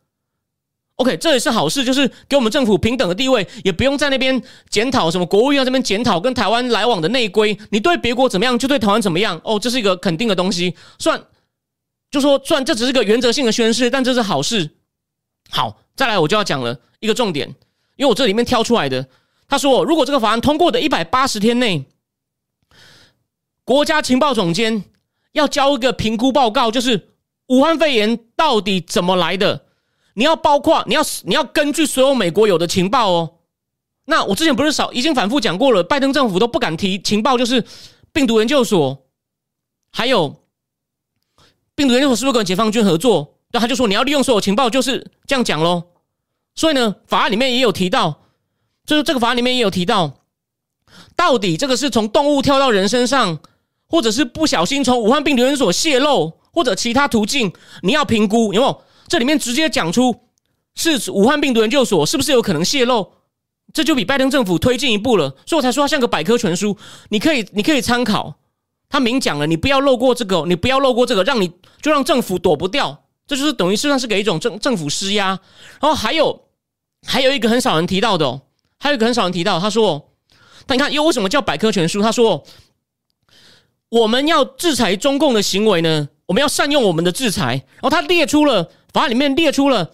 [0.96, 7.60] OK，这也是好事，就是给我们政府平等的地位，也不用在那边检讨什么国务院这边检讨跟台湾来往的内规。
[7.72, 9.42] 你对别国怎么样，就对台湾怎么样。
[9.44, 10.74] 哦，这是一个肯定的东西。
[11.00, 11.22] 算，
[12.10, 14.78] 就说算，这只是个原则性的宣誓，但这是好事。
[15.50, 17.48] 好，再来我就要讲了一个重点，
[17.96, 19.08] 因为我这里面挑出来的，
[19.48, 21.86] 他说，如果这个法案通过的一百八十天内。
[23.64, 24.84] 国家情报总监
[25.34, 27.10] 要交一个评估报告，就是
[27.48, 29.66] 武汉肺炎到底怎么来的？
[30.16, 33.36] 你要包括你要 你要根据所有美国有的情报哦。
[34.06, 37.64] 那我之前不是少已经反复讲过了，拜登政府都不敢提情报，就是
[38.12, 39.06] 病毒研究所，
[39.92, 40.44] 还有
[41.76, 43.38] 病毒研究所是不是跟解放军合作？
[43.52, 45.84] 那他就说你要利用所有情报，就是这样讲喽。
[46.56, 48.22] 所以呢，法案里面也有提到，
[48.86, 50.20] 就是这个法案里面也有提到，
[51.16, 53.40] 到底这个是从动物跳到人身上。
[53.92, 58.82] 或者是不小心从武汉病毒研究所泄露，或者其他途径，你要评估有没有？
[59.10, 60.16] 这里面直接讲出
[60.76, 63.12] 是武汉病毒研究所是不是有可能泄露？
[63.74, 66.78] 这就比拜登政府推进一步了，所以我才说它像个百科全书，
[67.10, 68.36] 你可以你可以参考。
[68.88, 75.28] 他明讲了，你不要漏过这个，你不要漏过这个，让你就让政府躲不掉，这就是等于实际上是给一种政政府施压。
[75.80, 76.48] 然后还有
[77.08, 78.42] 还有一个很少人提到的，哦，
[78.78, 80.10] 还有一个很少人提到，他说，
[80.66, 82.02] 但你看又为什么叫百科全书？
[82.02, 82.44] 他说
[83.88, 87.64] 我们要制裁中共的行为呢，我们要善用我们的制裁。
[87.76, 89.94] 然后他列出了法里面列出了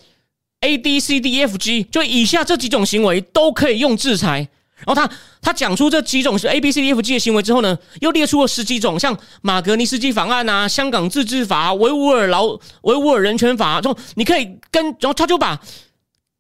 [0.62, 4.50] A D C D F G，就以下这几种行为都可以用制裁。
[4.86, 5.10] 然后他
[5.42, 12.46] 他讲出这几种是 A B C D F G 的行为之后呢，又列出了十几种，像马格尼斯基法案啊、香港自治法、维吾尔劳
[12.82, 15.60] 维吾尔人权法，就你可以跟，然后他就把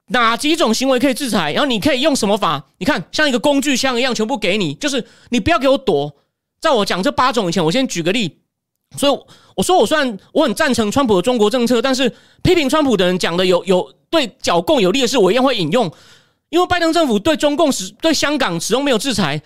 [0.09, 2.63] 哪几种行为可以制裁，然后你可以用什么法？
[2.77, 6.15] 你看像一个工具箱一样，全部给你，就是你不要给我躲。
[6.61, 8.37] 在我讲这八种以前，我先举个例。
[8.95, 9.11] 所以
[9.55, 12.09] 我说，我虽然我很赞成川普的中国政策，但是
[12.41, 15.91] 批评川普的人讲的有有对剿共有利的事，我一样会引用。
[16.49, 19.41] 因为拜登政府对中共始对香港始终没有制裁，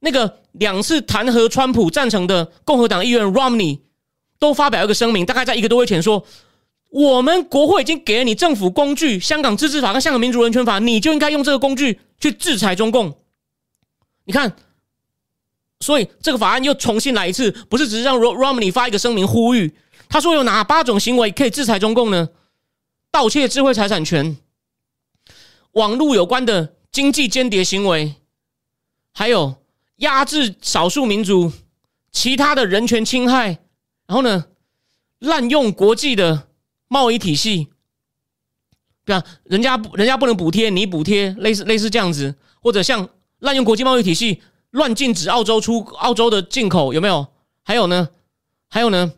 [0.00, 3.80] 那个两次弹劾川普赞成的共和党议员 Romney
[4.38, 6.24] 都发表一个声明，大概在一个多月前说，
[6.88, 13.14] 我们国会已经给了你政府工具，香港自治法跟香港民主人权法，你就应该用这个工具去制裁中共。
[14.24, 14.52] 你看，
[15.80, 19.72] 所以这个法案又重新来一次，不是只是让 Romney 发一个声明呼吁，
[20.08, 22.28] 他说有哪八种行为可以制裁中共呢？
[23.12, 24.36] 盗窃智慧财产权。
[25.72, 28.16] 网络有关的经济间谍行为，
[29.12, 29.54] 还有
[29.96, 31.52] 压制少数民族、
[32.10, 33.58] 其他的人权侵害，
[34.06, 34.46] 然后呢，
[35.18, 36.48] 滥用国际的
[36.88, 37.68] 贸易体系，
[39.04, 47.28] 对啊，人家人家不能补贴，你补贴，类似类似这样子，或者像滥用国际贸易体系，乱禁止澳洲出澳洲的进口，有没有？
[47.62, 48.08] 还有呢？
[48.68, 49.12] 还有呢？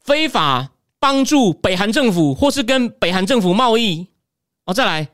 [0.00, 4.08] 非法帮助北韩政府，或是跟北韩政府贸易。
[4.66, 5.08] 哦，再来，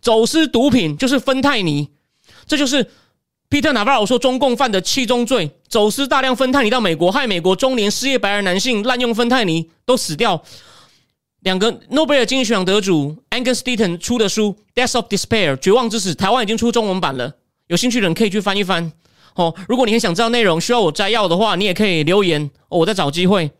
[0.00, 1.88] 走私毒品就是芬太尼，
[2.46, 2.90] 这就是
[3.48, 10.42] 皮特纳瓦尔说中共犯的七宗罪：走私大量芬太尼到美国，害美国中年失业白人男性滥用芬太尼都死掉。
[11.40, 17.32] 两个诺贝尔经济学奖得主 Angus Deaton 出的书《Death of Despair》绝望之死，台湾已经出中文版了，
[17.68, 18.92] 有兴趣的人可以去翻一翻。
[19.34, 23.50] 哦，如果你很想知道内容，需要我摘要的话，你也可以留言，我再找机会。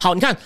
[0.00, 0.36] 好，你看。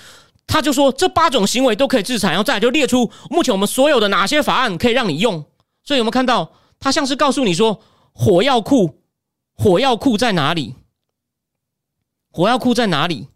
[0.47, 5.45] 他就说这八种行为都可以制裁，然后再就列出目前我们所有的哪些法案可以让你用。
[5.83, 6.53] 所以有没有看到？
[6.79, 7.81] 他像是告诉你说
[8.13, 9.01] 火药库，
[9.55, 10.75] 火药库在哪里？
[12.31, 13.29] 火药库在哪里？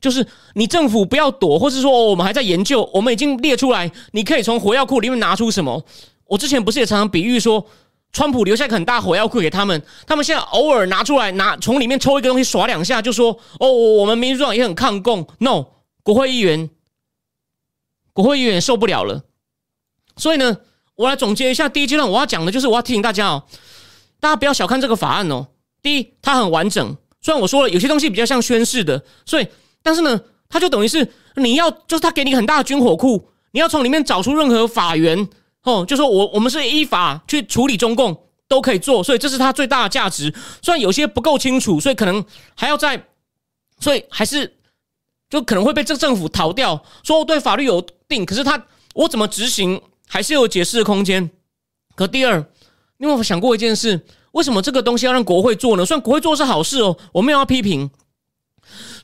[0.00, 5.84] 就是你政府不要躲，或是说我们还在研究，我们已经列出来，你可以从火药库里面拿出什么？
[6.26, 7.64] 我之前不是也常常比喻说，
[8.12, 15.26] 川普留下一个很大火药库给他们，他们现在偶尔拿出来拿从里面抽一个东西耍两下，就说哦，我们民主党也很抗共。
[15.38, 15.75] No。
[16.06, 16.70] 国会议员，
[18.12, 19.24] 国会议员受不了了，
[20.16, 20.58] 所以呢，
[20.94, 23.42] 我来总结一下第一阶段我要讲的就是我要提醒大家哦，
[24.20, 25.48] 大家不要小看这个法案哦。
[25.82, 29.48] 第一，它很完整，虽然我说了有些东西比较像宣誓的，所以
[29.82, 35.28] 但是呢，它就等于是你要就是他给你很大的军火库，你要从里面找出任何法源
[35.64, 38.16] 哦，就说我我们是依法去处理中共
[38.46, 40.32] 都可以做，所以这是它最大的价值。
[40.62, 43.08] 虽然有些不够清楚，所以可能还要再，
[43.80, 44.52] 所以还是。
[45.28, 51.30] 就可能会被这政府逃掉，说对法律有定，可是他我怎么执行还是有解释的空间。
[51.94, 52.38] 可第二，
[52.98, 54.06] 你有没有想过一件事？
[54.32, 55.84] 为什么这个东西要让国会做呢？
[55.84, 57.90] 虽然国会做是好事哦，我没有要批评。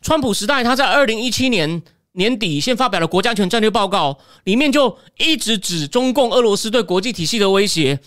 [0.00, 1.82] 川普时代他在二零一七年
[2.12, 7.98] 年底先发表了国家权战略报告，里面就一直指中共、俄罗斯对国际体系的威胁。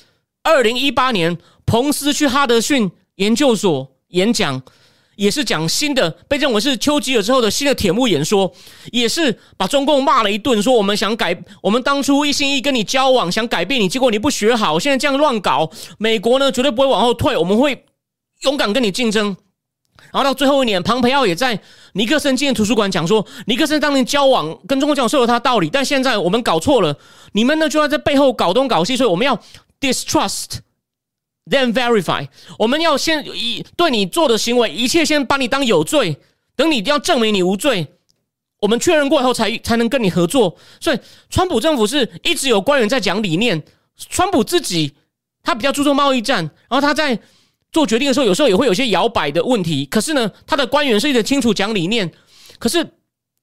[0.43, 4.62] 二零一八年，彭斯去哈德逊研究所演讲。
[5.15, 8.51] 也是讲新的，被认为是丘吉尔之后的新的铁幕演说，
[8.91, 17.86] 也是把中共骂了一顿，说我们想改，我们当初一心一意跟你交往，想改变你，结果你不学好，现在这样乱搞，美国呢绝对不会往后退，我们会
[18.41, 19.36] 勇敢跟你竞争。
[20.12, 21.60] 然后到最后一年，庞培奥也在
[21.93, 26.97] 尼克森纪念图书馆讲说，尼克森当年交往跟中国交往是有他道理，但现在我们搞错了，
[27.34, 29.38] 你们呢就要在背后搞东搞西，所以我们要
[29.80, 30.60] distrust。
[31.48, 32.28] Then verify，
[32.58, 36.18] 我们要先以对你做的行为，一切先把你当有罪，
[36.56, 37.86] 等你一定要证明你无罪，
[38.62, 40.58] 我们确认过以后才才能跟你合作。
[40.80, 43.64] 所以，川普政府是一直有官员在讲理念，
[44.10, 44.96] 川普自己
[45.44, 47.20] 他比较注重贸易战，然后他在
[47.72, 49.86] 做决定的时候，有时候也会有些摇摆的问题。
[49.86, 52.12] 可是呢，他的官员是一直清楚讲理念。
[52.58, 52.84] 可是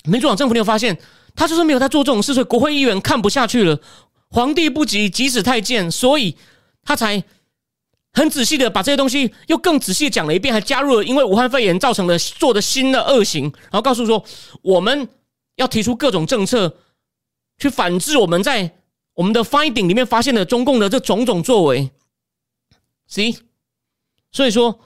[0.07, 0.99] 民主党政府你有发现，
[1.37, 3.79] 他就是没有在做这种事，所以国会议员看不下去了。
[4.29, 6.37] 皇帝不急急死太监，所以
[6.83, 7.23] 他才。
[8.15, 14.23] 很仔细的把这些东西又更仔细讲了一遍，还加入了因为武汉肺炎造成的做的新的恶行，然后告诉说
[14.61, 15.09] 我们
[15.57, 16.77] 要提出各种政策
[17.59, 18.77] 去反制我们在
[19.15, 21.91] 我们的 finding 里面发现的中共的这种种作为
[23.09, 23.35] ，C，
[24.31, 24.81] 所以说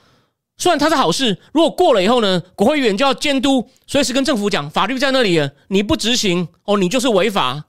[0.57, 7.65] 虽然它是好事，如果过了以后呢，国会议员就要监督，随时跟政府讲，法律在那里了，你不执行哦，你就是违法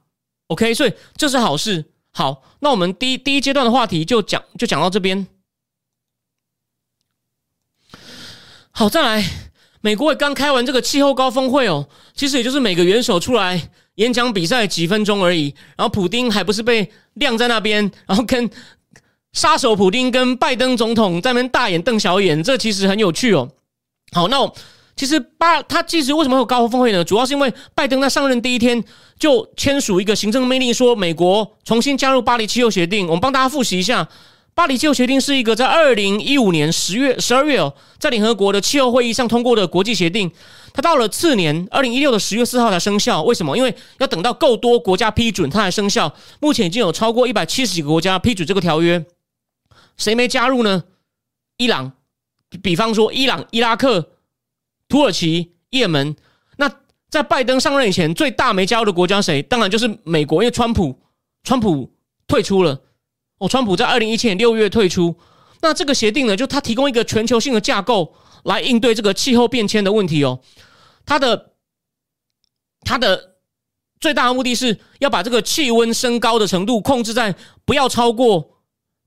[0.46, 1.84] ，OK，所以这是好事。
[2.12, 5.26] 好，那我们第一第一阶段的话题就讲就讲到这边。
[8.78, 9.24] 好，再来，
[9.80, 18.48] 美国也刚开完这个气候高峰会哦，其实也就是每个元首出来演讲比赛几分钟而已，然后普丁还不是被晾在那边，然后跟
[19.32, 23.50] 杀手普丁跟拜登总统在那边大眼瞪小眼，这其实很有趣哦。
[24.12, 24.48] 好，那
[24.94, 27.02] 其实巴他其实为什么会有高峰会呢？
[27.02, 28.80] 主要是因为拜登在上任第一天
[29.18, 33.08] 就签署一个行政命令，说美国重新加入巴黎气候协定。
[33.08, 34.08] 我们帮大家复习一下。
[34.58, 40.28] 巴黎气候协定是一个在二零一五年十月十二月哦，在联合国的气候会议上通过的国际协定。
[40.74, 43.22] 它到了次年二零一六的十月四号才生效。
[43.22, 43.56] 为什么？
[43.56, 46.12] 因为要等到够多国家批准它才生效。
[46.40, 49.06] 目前已经有超过一百七十几个国家批准这个条约。
[49.96, 50.82] 谁没加入呢？
[51.58, 51.92] 伊朗，
[52.60, 54.10] 比方说伊朗、伊拉克、
[54.88, 56.16] 土耳其、也门。
[56.56, 56.68] 那
[57.08, 59.40] 在拜登上任以前，最大没加入的国家谁？
[59.40, 60.98] 当然就是美国，因为川普，
[61.44, 61.92] 川普
[62.26, 62.80] 退出了。
[63.38, 65.14] 哦，川普在二零一七年六月退出，
[65.60, 68.12] 那这个协定呢，就它提供一个全球性的架构
[68.44, 70.40] 来应对这个气候变迁的问题哦。
[71.06, 71.52] 它的
[72.82, 73.36] 它的
[74.00, 78.58] 最大的目的是要把这个气温升高的程度控制在不要超过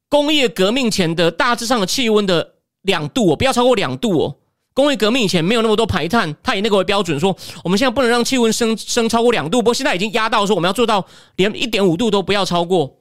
[0.10, 4.38] 工业革命前的大致上的气温的两度哦，不要超过两度哦。
[4.74, 13.01] 工业革命以前没有那么多排碳，它以那个为标准，说我们现在不能让气温升升超过两度，不过现在已经压到说我们要做到连一点五度都不要超过。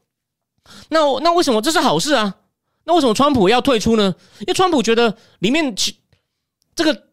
[0.88, 2.36] 那那为什么这是好事啊？
[2.84, 4.14] 那为什么川普要退出呢？
[4.40, 5.96] 因为川普觉得里面其
[6.74, 7.08] 这个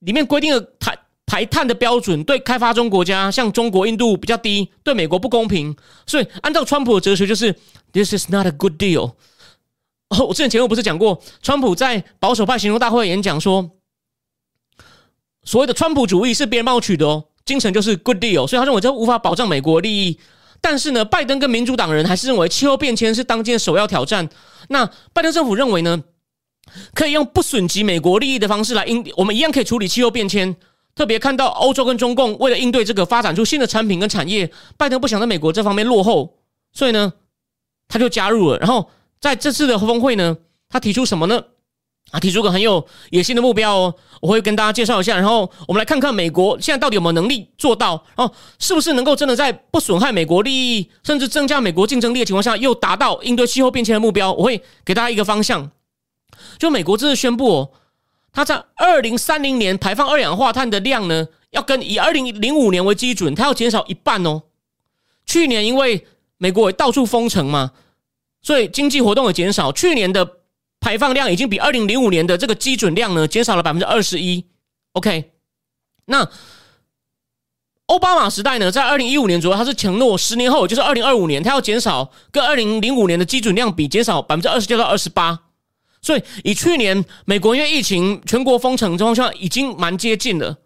[0.00, 5.74] 里面规定的排排碳的标准对开发中国家像中国、印度比较低，对美国不公平，
[6.06, 7.52] 所以按照川普的哲学就是
[7.92, 9.14] This is not a good deal。
[10.10, 13.70] 哦，我之前节目不是讲过，川普在保守派行动大会演讲说，
[15.44, 20.20] 所谓的川普主义是别人帮我取的哦，精神就是 good deal，所以他认为这无法保障美国利益。
[20.68, 24.28] 但是呢，拜登跟民主党人还是认为气候变迁是当今的首要挑战。
[24.68, 26.02] 那拜登政府认为呢，
[26.92, 30.56] 可以用不损及美国利益的方式来应，我们一样可以处理气候变迁。
[30.96, 36.36] 特别看到欧洲跟中共为了应对这个，发展出新的产品跟产业，拜登不想在美国这方面落后，
[36.72, 37.12] 所以呢，
[37.86, 38.58] 他就加入了。
[38.58, 40.36] 然后在这次的峰会呢，
[40.68, 41.44] 他提出什么呢？
[42.12, 45.16] 啊，提出个很有野心的目标哦，我会跟大家介绍一下。
[45.16, 54.32] 然后我们来看看美国现在到底有没有能力做到，哦是不是能够真的在不损害美国利益，甚至增加美国竞争力的情况下，又达到应对气候变迁的目标？
[54.32, 55.72] 我会给大家一个方向。
[56.58, 57.70] 就美国这次宣布哦，
[58.32, 64.42] 它在二零三零年排放二氧化碳的量呢，要跟以二零零五年为基准，它要减少一半哦。
[65.26, 66.06] 去年因为
[66.38, 67.72] 美国到处封城嘛，
[68.40, 69.72] 所以经济活动也减少。
[69.72, 70.35] 去年的。
[70.86, 74.46] 排放量已经比二零零五年的这个基准量呢减少了百分之二十一。
[74.92, 75.32] OK，
[76.04, 76.30] 那
[77.86, 85.36] 奥巴马时代呢，在二零一五年左右，他是承诺十年后，就是二零二五年，他要减少跟二零零五年的基准量比，减少百分之二十六到二十八。
[86.00, 90.56] 所以以去年美国因为疫情全国封城状况下，已经蛮接近了。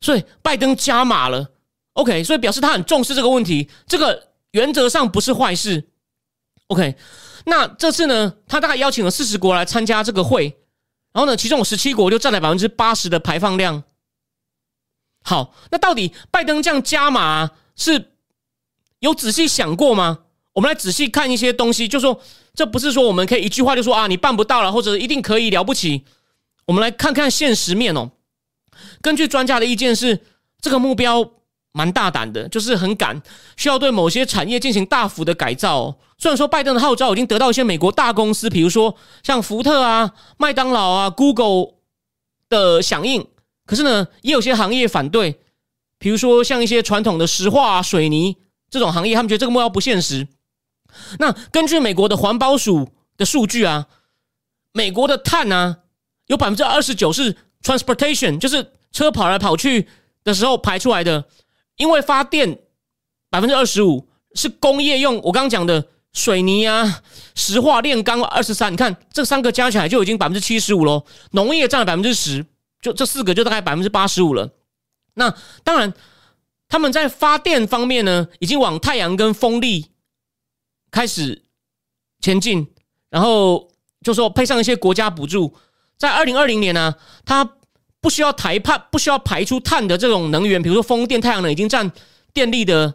[0.00, 1.50] 所以拜登加码了。
[1.92, 5.84] OK，所以表示他很重视这个问题，这个原则上不是坏事。
[6.68, 6.96] OK。
[7.44, 10.56] 那这次呢，他大概邀请了四十国来参加这个会，
[11.12, 13.84] 然后呢，其中有十七国就占了百分之八十的排放量。
[15.22, 18.12] 好，那到底拜登这样加码是
[19.00, 20.20] 有仔细想过吗？
[20.52, 22.20] 我们来仔细看一些东西，就说
[22.54, 26.04] 这不是说我们可以一句话就说啊，你办不到了，或者一定可以了不起。
[26.66, 28.10] 我们来看看现实面哦。
[29.02, 30.24] 根据专家的意见是，
[30.60, 31.30] 这个目标。
[31.76, 33.20] 蛮大胆的，就是很敢，
[33.56, 35.96] 需要对某些产业进行大幅的改造。
[36.16, 41.74] 虽然说拜登的号召已经得到一些美国大公司，比如说像福特啊、麦当劳啊、Google
[42.48, 43.26] 的响应，
[43.66, 45.40] 可是呢，也有些行业反对，
[45.98, 48.36] 比如说像一些传统的石化啊、水泥
[48.70, 50.28] 这种行业，他们觉得这个目标不现实。
[51.18, 53.86] 那根据美国的环保署的数据啊，
[54.72, 55.78] 美国的碳啊，
[56.28, 59.88] 有百分之二十九是 transportation，就是车跑来跑去
[60.22, 61.24] 的时候排出来的。
[61.76, 62.58] 因为发电
[63.30, 67.02] 百分之二十五是工业用，我刚刚讲的水泥啊、
[67.34, 71.04] 石化炼钢二十三，你看这三个加起来就已经百分之七十五喽。
[71.32, 72.46] 农业占了百分之十，
[72.80, 74.52] 就这四个就大概百分之八十五了。
[75.14, 75.92] 那当然，
[76.68, 79.90] 他们在发电方面呢，已经往太阳跟风力
[80.90, 81.42] 开始
[82.20, 82.68] 前进，
[83.10, 83.72] 然后
[84.02, 85.56] 就说配上一些国家补助，
[85.98, 86.94] 在二零二零年呢，
[87.24, 87.56] 它。
[88.04, 91.90] 不需要排碳、不需要排出碳的这种能源，比如说风电、太阳能，已经占
[92.34, 92.94] 电力的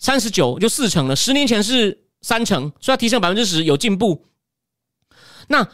[0.00, 4.26] 三十九就四成了，十年前是三成，所以它提升百分之十有进步。
[5.46, 5.68] 那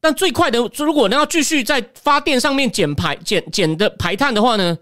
[0.00, 4.78] 但最快的，如果能要继续在发电上面减排减减的排碳的话呢？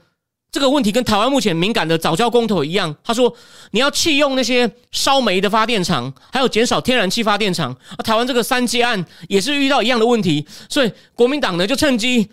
[0.51, 3.35] 这个问题跟台湾目前敏感的早教公投一样，他说
[3.71, 7.75] 你要弃用那些烧煤的发电厂，还有减少天然气发电厂。
[7.97, 12.29] 啊，台湾这个三阶案也是遇到一样的问题，所以国民党呢就趁机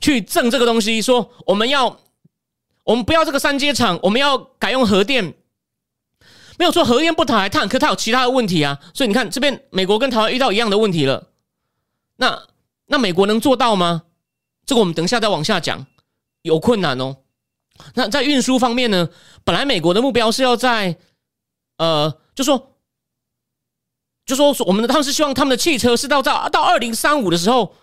[0.00, 2.00] 去赠这个东西，说我们要
[2.84, 5.34] 我们不要这个三阶厂，我们要改用核电。
[6.56, 8.78] 没有说核电不讨碳，可它有其他的问题啊。
[8.94, 11.30] 所以你看这边美国跟台湾遇到一样的问题了。
[12.16, 12.44] 那
[12.86, 14.04] 那美国能做到吗？
[14.64, 15.84] 这个我们等一下再往下讲，
[16.42, 17.16] 有困难哦。
[17.94, 19.08] 那在运输方面呢？
[19.42, 20.96] 本来美国的目标是要在，
[21.76, 22.76] 呃，就说，
[24.24, 27.74] 就说我们的他们是希望他们的汽车是到到到二零三五的时候，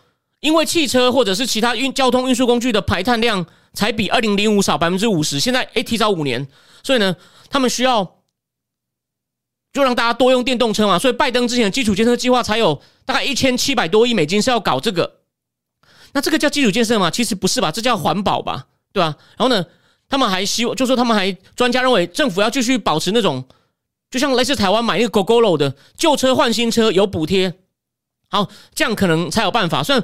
[0.42, 5.40] 因为汽车或者是其他运交通运输工具的排碳量才比二零零五少百分之五十。
[5.40, 6.46] 现在诶提早五年，
[6.84, 7.16] 所以呢，
[7.50, 8.18] 他们需要
[9.72, 11.00] 就让大家多用电动车嘛。
[11.00, 15.20] 所以拜登之前的基础建设计划才有大概一千七百多亿美金是要搞这个。
[16.14, 17.10] 那这个叫基础建设吗？
[17.10, 19.16] 其实不是吧，这叫环保吧，对吧？
[19.38, 19.66] 然后呢？
[20.10, 23.46] 他们还希望，就说他们还专家认为政府要继续保持那种，
[24.10, 27.54] 就像类似台湾买那个 GoGoLo 的旧车换新车有补贴，
[28.30, 29.82] 好，这样可能才有办法。
[29.82, 30.04] 虽然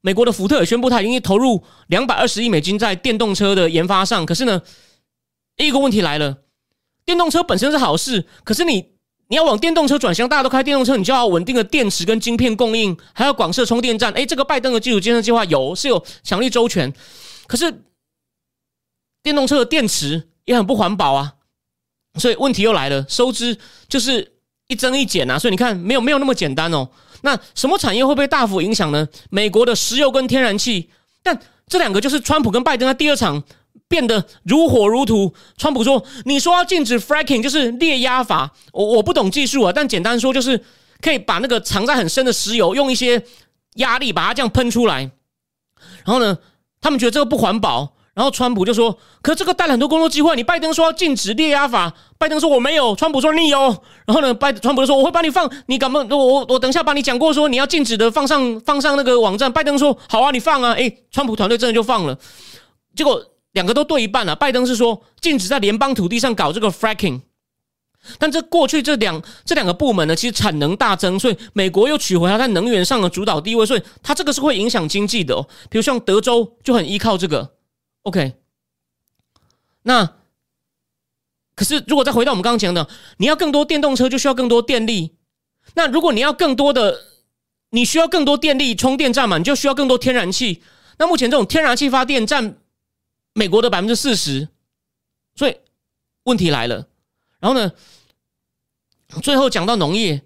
[0.00, 4.62] 美国的福特也宣布他已经投入两百二十亿美金在电动车的研发上，可是呢，
[5.56, 6.38] 一个问题来了，
[7.04, 8.92] 电动车本身是好事，可是你
[9.28, 14.12] 你要往电动车转向，大家都开电动车，你就要稳定的电池跟晶片供应，还要广设充电站。
[14.12, 16.92] 诶，这个拜登的基础建设计划有是有强力周全，
[17.46, 17.82] 可是。
[19.20, 21.34] 电动车的电池也很不环保啊，
[22.18, 24.36] 所以问题又来了，收支就是
[24.68, 26.88] 一增一减啊，所以你看没有没有那么简单哦。
[27.22, 29.06] 那什么产业会被大幅影响呢？
[29.30, 30.90] 美国的石油跟天然气，
[31.22, 33.42] 但这两个就是川普跟拜登在第二场
[33.88, 35.34] 变得如火如荼。
[35.56, 40.64] 川普说：“你说要禁止 fracking，就是裂压法，我我不懂技术啊，但简单说就是
[41.00, 43.22] 可以把那个藏在很深的石油用一些
[43.74, 45.10] 压力把它这样喷出来，
[46.04, 46.38] 然后呢，
[46.80, 50.34] 他们觉得这个不环保。”然后川普就说：“可这个带了很多工作机会。
[50.34, 53.60] 你拜登说要禁止裂压法，拜登说我没有，川普说你有。
[54.06, 55.98] 然后呢，拜川普就说我会帮你放，你敢不？
[56.00, 59.52] 我我我等一下帮你讲过，说你要禁止的放上放上那个网站。
[59.52, 60.72] 拜登说好啊，你放啊。
[60.72, 62.18] 诶，川普团队真的就放了。
[62.96, 64.34] 结果两个都对一半了。
[64.34, 67.20] 拜登是说禁止在联邦土地上搞这个 fracking，
[68.18, 75.36] 但这过去这两这两个部门呢，其实产能大增，所以美国又取回它在能源上的主导地位，所以它这个是会影响经济的。
[75.36, 75.46] 哦。
[75.70, 77.50] 比如像德州就很依靠这个。”
[78.08, 78.32] OK，
[79.82, 80.14] 那
[81.54, 82.88] 可是如果再回到我们刚刚讲的，
[83.18, 85.14] 你要更多电动车就需要更多电力。
[85.74, 87.04] 那如果你要更多的，
[87.68, 90.62] 你需要更多电力充电站嘛，你就需要更多天然气。
[90.96, 92.56] 那目前这种天然气发电占
[93.34, 94.48] 美国的百分之四十，
[95.34, 95.54] 所以
[96.22, 96.88] 问题来了。
[97.40, 97.72] 然后呢，
[99.22, 100.22] 最后讲到农业。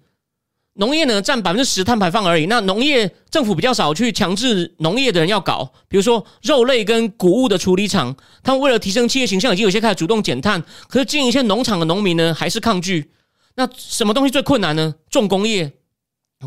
[0.75, 2.47] 农业呢占百分之十碳排放而已。
[2.47, 10.63] 那农业政府比较少去强制农业的人要搞，比如说肉类跟谷物的处理厂，他们为了提升企业形象，已经有些开始主动减碳。
[10.87, 13.11] 可是经营一些农场的农民呢，还是抗拒。
[13.55, 14.95] 那什么东西最困难呢？
[15.11, 15.71] 重工业、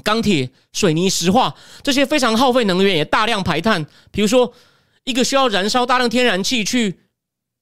[0.03, 1.55] 钢铁、水泥、石化
[1.85, 3.87] 这些非常耗费能源，也大量排碳。
[4.11, 4.53] 比如说
[5.05, 6.99] 一个需要燃烧大量天然气去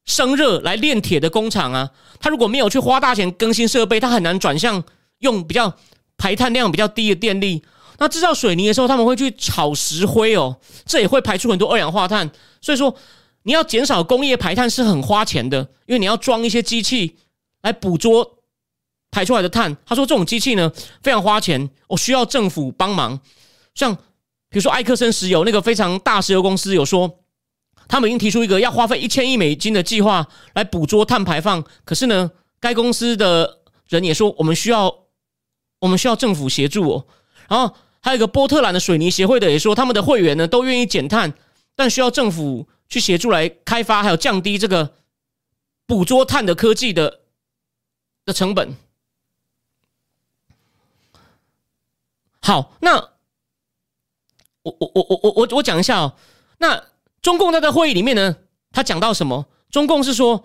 [0.07, 4.83] 生热来炼铁的工厂啊，它如果没有去花大钱更新设备，它很难转向
[5.19, 5.77] 用比较。
[6.17, 7.63] 排碳量比较低的电力，
[7.99, 10.57] 那制造水泥的时候，他们会去炒石灰哦，
[10.87, 12.31] 这也会排出很多二氧化碳。
[12.61, 12.95] 所以说，
[13.43, 17.17] 你要减少工业排碳是很花钱的，因为你要装一些机器
[17.63, 18.39] 来捕捉
[19.11, 19.77] 排出来的碳。
[19.85, 23.21] 他说这种机器呢非常花钱，我需要政府帮忙。
[23.75, 27.21] 像比如说埃克森石油那个非常大石油公司有说，
[27.87, 31.63] 他们已经提出一个要花费一千亿美金的计划来捕捉碳排放。
[31.85, 33.59] 可是呢，该公司的
[33.89, 35.04] 人也说，我们需要。
[35.85, 37.07] 我们需要政府协助哦，
[37.47, 41.31] 然后还有一个波特兰的水泥协会的也说，他们的会员呢都愿意减碳，
[41.77, 44.95] 但需要政府去协助来开发，还有降低这个
[45.87, 47.21] 捕捉碳的科技的
[48.25, 48.75] 的成本。
[52.41, 52.97] 好，那
[54.63, 56.17] 我我我我我我我讲一下哦，
[56.57, 56.83] 那
[57.21, 58.37] 中共在会议里面呢，
[58.73, 59.45] 他讲到什么？
[59.71, 60.45] 中共是说，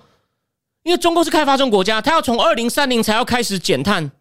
[0.84, 4.12] 因为中共是开发中国家，他要从二零三零才要开始减碳。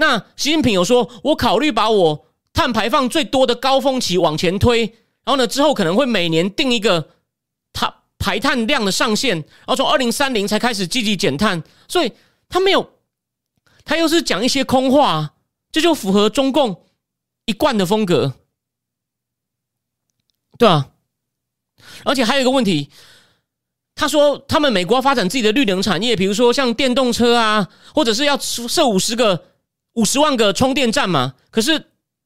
[0.00, 4.80] 那习近平有说，我考虑把我碳排放最多的高峰期往前推，
[5.24, 7.10] 然后呢，之后可能会每年定一个
[7.74, 11.62] 碳排碳量的上限，然后从二零三零才开始积极减碳。
[11.86, 12.10] 所以
[12.48, 12.94] 他没有，
[13.84, 15.34] 他又是讲一些空话，
[15.70, 16.86] 这就符合中共
[17.44, 18.32] 一贯的风格，
[20.56, 20.88] 对啊。
[22.04, 22.90] 而且还有一个问题。
[23.94, 29.49] 他说他们美国要发展自己的绿能产业，比如说像电动车啊，或者是要设五十个、
[30.00, 31.34] 五十万个充电站嘛。
[31.50, 31.78] 可是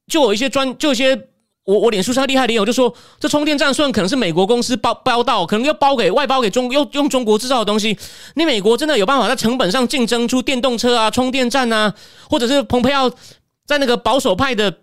[0.07, 1.29] 就有一些专，就一些
[1.65, 7.99] 我我脸书上厉害的友就说，这充电站虽然可能是美国公司包包到，可能要包给外包给中，用用中国制造的东西。
[8.35, 11.93] 你美国真的有办法在成本上竞争出电动车啊、充电站啊，
[12.31, 13.11] 或者是蓬佩奥
[13.67, 14.79] 在那个保守派的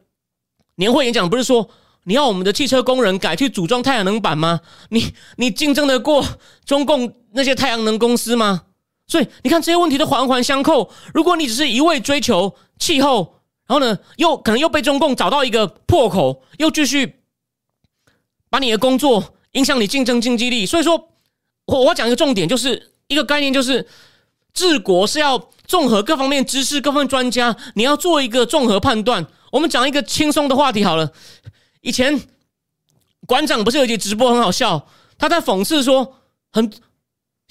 [0.75, 1.69] 年会演讲不是说？
[2.05, 4.61] 你要我们的汽车工人改去组装太阳能板吗？
[4.89, 6.25] 你你竞争得过
[6.65, 8.63] 中共那些太阳能公司吗？
[9.11, 10.89] 所以你看这些问题都环环相扣。
[11.13, 17.21] 如果你只是一味追求气候，然后呢，又可能又被中共找到一个破口，又继续
[18.49, 20.65] 把你的工作影响你竞争经济力。
[20.65, 21.09] 所以说，
[21.65, 23.85] 我我讲一个重点，就是一个概念，就是
[24.53, 25.37] 治国是要
[25.67, 29.27] 综合各方面知识、各方面专家，你要做一个综合判断。
[29.51, 31.11] 我们讲一个轻松的话题好了。
[31.81, 32.17] 以前
[33.27, 34.87] 馆长不是有一集直播很好笑，
[35.17, 36.15] 他在讽刺说，
[36.53, 36.71] 很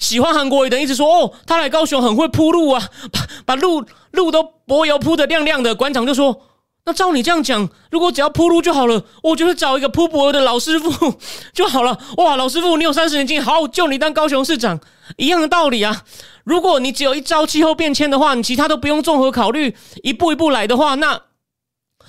[0.01, 5.75] 喜欢韩国人，一直说哦，他来高雄很会铺路啊，把把路路都柏油铺的亮亮的。
[5.75, 6.41] 馆长就说，
[6.85, 11.13] 那照你这样讲，如果只要铺路就好了，我就是找一个铺柏油的老师傅
[11.53, 11.97] 就好了。
[12.17, 14.79] 哇，老师傅，你有三十年经验，好，就你当高雄市长，
[15.17, 16.03] 一样的道理啊。
[16.43, 21.21] 如果你只有一招气候变迁的话，你其他都不用综合考虑，一步一步来的话，那。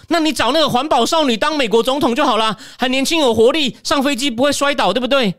[0.09, 5.34] 那你找那个环保少女当美国总统就好了，很年轻有活力，上飞机不会摔倒，对不对？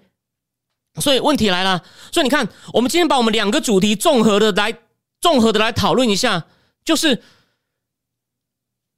[1.02, 4.78] 所以问题来了，所以你看，我们今天把我们两个主题综合的来
[5.20, 6.46] 综合的来讨论一下，
[6.86, 7.24] 就是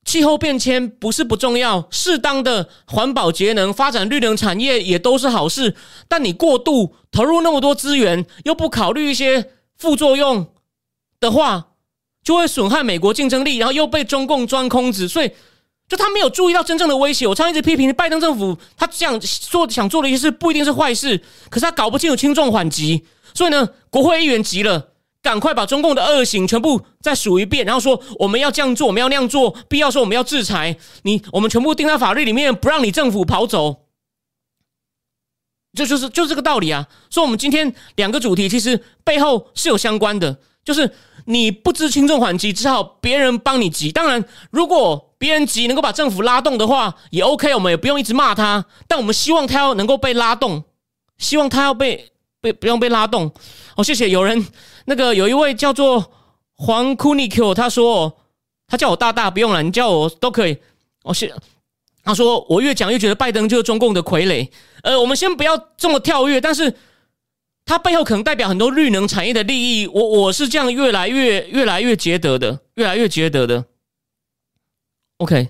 [0.03, 5.75] 气候变迁不是不重要，适当的环保节能、发展绿能产业也都是好事，
[6.09, 10.53] 但你过度投入那么多资源，又不考虑一些副作用
[11.21, 11.67] 的话，
[12.21, 15.31] 就会损害美国竞争力，然后又被中共钻空子，所以。
[15.87, 17.27] 就他没有注意到真正的威胁。
[17.27, 23.05] 我常一直批评拜登政府，他这样做想做的一些事不一定是坏事，可是他搞不清楚轻重缓急。
[23.33, 33.83] 所以呢，国会议员急了，赶快把中共的恶行全部再数一遍，然后说我们要这样做，我们要那样做，必要说我们要制裁你，我们全部定在法律里面，不让你政府跑走。
[35.77, 36.87] 这就是就这个道理啊。
[37.09, 40.91] 所以，我们今天两个主题其实背后是有相关的，就是
[41.25, 43.91] 你不知轻重缓急，只好别人帮你急。
[43.91, 50.63] 当然，如果别人急能够把政府拉动的话也 OK，我们也不用一直骂他，但我们希望他要能够被拉动，
[51.17, 52.11] 希望他要被
[52.41, 53.31] 被不用被拉动。
[53.75, 54.45] 哦，谢谢有人
[54.85, 56.11] 那个有一位叫做
[56.55, 58.17] 黄 Kuniq，他说
[58.67, 60.57] 他叫我大大不用了，你叫我都可以。
[61.03, 61.33] 哦，谢
[62.03, 64.47] 他说我越讲越觉得拜登就是中共的傀儡。
[64.83, 66.71] 呃，我们先不要这么跳跃，但是
[67.65, 69.87] 他背后可能代表很多绿能产业的利益。
[69.87, 73.65] 我我是这样越来越越来越觉得的，越来越觉得的。
[75.17, 75.49] OK，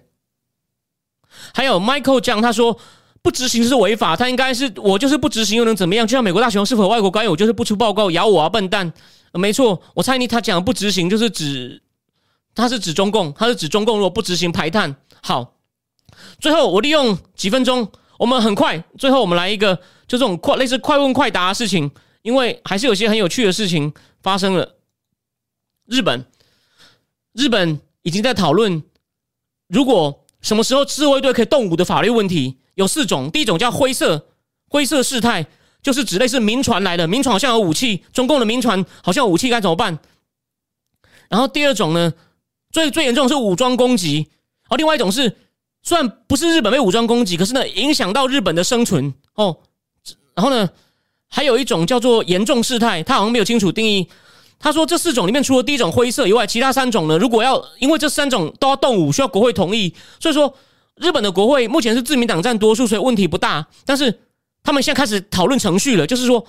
[1.54, 2.78] 还有 Michael 讲，他说
[3.22, 6.08] 不执行是违法，他应该是我就是不执行又能怎么样？
[6.08, 8.94] 就像美国大雄是否外国官员，我就是不出报告咬我啊，笨蛋！
[9.34, 11.82] 没错，我猜你他讲不执行就是指
[12.54, 14.96] 他是指中共，他是指中共如果不执行排碳。
[15.22, 15.56] 好，
[16.40, 19.76] 最后我利用几分钟，我们很快，最后我们来一个
[20.08, 21.92] 就这种快类似快问快答的事情，
[22.26, 24.78] 因为还是有些很有趣的事情发生了。
[25.86, 26.26] 日本，
[27.34, 28.82] 日本已经在讨论。
[29.68, 34.28] 如果什么时候自卫队可以动武的法律问题有四种，第一种叫灰色
[34.68, 35.46] 灰色事态，
[35.84, 40.00] 就是指类似民船来的，民船好像有武器，中共的民船好像有武器该怎么办？
[41.30, 42.12] 然后第二种呢，
[42.72, 44.32] 最最严重是武装攻击，
[44.70, 45.38] 哦，另外一种是
[45.84, 49.60] 虽然不是日本被武装攻击，可是呢影响到日本的生存哦，
[50.34, 50.68] 然后呢
[51.30, 54.08] 还有一种叫做严重事态，他好像没有清楚定义。
[54.58, 57.18] 他说：“这四种里面，除了第一种灰色以外，其他三种呢？
[57.18, 59.94] 如果要因为这三种都要动武，需要国会同意。
[60.20, 60.52] 所以说，
[60.96, 63.68] 日本的国会目前是自民党占多数，所以问题不大。
[63.86, 64.22] 但是
[64.64, 66.44] 他们现在开始讨论程序了，就是说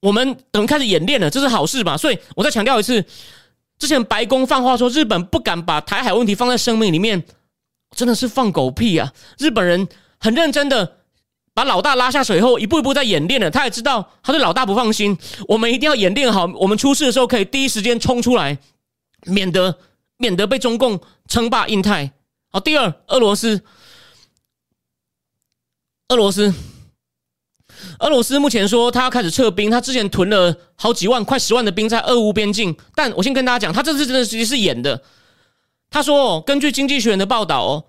[0.00, 1.96] 我们等于开始演练了，这是好事吧？
[1.96, 3.04] 所以我再强调一次，
[3.76, 7.24] 之前白宫放话说日本不敢把台海问题放在生命里面，
[7.94, 9.12] 真的是放狗屁啊！
[9.36, 9.88] 日本人
[10.20, 10.92] 很认真的。”
[11.56, 13.50] 把老大拉下水后，一步一步在演练了。
[13.50, 15.16] 他也知道他对老大不放心，
[15.48, 18.58] 我们一定要演练好，我们出事的时候可以第一时间冲出来，
[19.22, 19.78] 免得
[20.18, 22.12] 免得被中共称霸印太。
[22.50, 23.62] 好，第二，俄罗斯，
[26.10, 26.52] 俄罗斯，
[28.00, 32.76] 俄罗斯目前说他要开始撤兵，他之前囤了好几万、快十万的兵在俄乌边境。
[32.94, 35.02] 但我先跟大家讲，他这次真的实是演的。
[35.88, 37.84] 他说，根据经济学人的报道哦。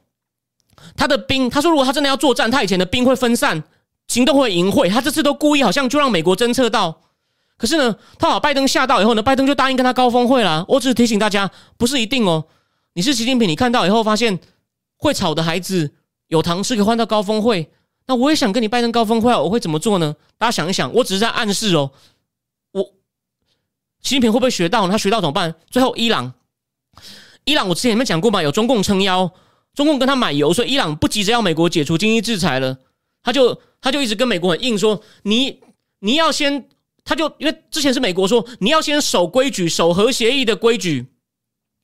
[0.95, 3.63] 他的兵，他说如果他真的要作战，他以前的兵会分散，
[4.07, 4.89] 行动会淫秽。
[4.89, 7.01] 他这次都故意好像就让美国侦测到，
[7.57, 10.65] 可是呢，他把拜登吓到以后呢，拜登就答应跟他高峰会了。
[10.67, 12.45] 我只是提醒大家，不是一定哦。
[12.93, 14.39] 你是习近平，你看到以后发现
[14.97, 15.93] 会吵的孩子
[16.27, 17.71] 有糖吃，可以换到高峰会。
[18.07, 20.15] 那我也想跟你拜登高峰会，我会怎么做呢？
[20.37, 21.91] 大家想一想，我只是在暗示哦，
[22.71, 22.81] 我
[24.01, 24.91] 习近平会不会学到呢？
[24.91, 25.53] 他学到怎么办？
[25.69, 26.33] 最后，伊朗，
[27.43, 28.41] 伊朗我之前有没有讲过嘛？
[28.41, 29.29] 有中共撑腰，
[29.77, 32.79] 中共跟他买油，所以伊朗不急着要美国解除经济制裁了，
[33.21, 35.59] 他就他就一直跟美国很硬说，你
[35.99, 36.67] 你要先，
[37.03, 41.05] 他就因为之前是美国说你要先守规矩，守核协议的规矩，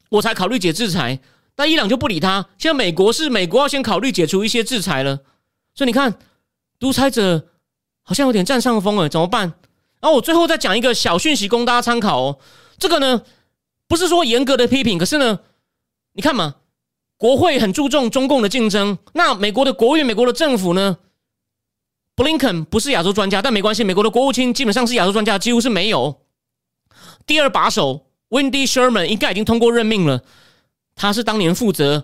[0.09, 1.19] 我才考虑解制裁。
[1.53, 2.47] 但伊朗就不理他。
[2.57, 5.17] 现在美国是美国要先考虑解除一些制裁了，
[5.75, 6.17] 所以你看，
[6.79, 7.49] 独裁者
[8.01, 9.53] 好像有点占上风了，怎么办？
[10.01, 12.39] 然后我最后再讲一个小讯息供大家参考哦。
[12.79, 13.21] 这个呢，
[13.87, 15.41] 不是说严格的批评，可是呢，
[16.13, 16.55] 你看嘛，
[17.23, 18.97] 国会很注重中共的竞争。
[19.13, 20.97] 那美国的国务院、美国的政府呢，
[22.17, 26.19] 布林肯不是亚洲专家，但没关系，美国的国务卿基本上是亚洲专家，几乎是没有。
[27.25, 30.21] 第二把手 Wendy Sherman 应该已经通过任命了，
[30.97, 32.03] 他是当年负责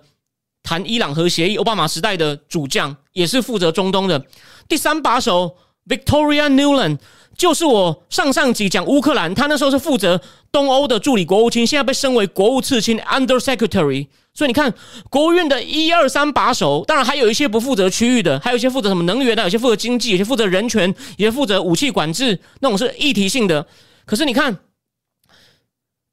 [0.63, 4.25] 谈伊朗核协议、奥巴马时代的主将，也是负责中东的。
[4.69, 6.99] 第三把手 Victoria Nuland。
[7.37, 10.19] 就是我上上集讲乌克兰，他那时候是负责
[10.51, 14.07] 东欧的助理国务卿，现在被升为国务次卿 （Under Secretary）。
[14.39, 14.73] 所以你看，
[15.09, 20.87] 国务院的一二三把手，当然还有一些不负责区域的，还有一些负责什么能源的，有些负责经济，有些负责人权，
[21.17, 23.67] 有些负责武器管制，那种是议题性的。
[24.05, 24.59] 可是你看，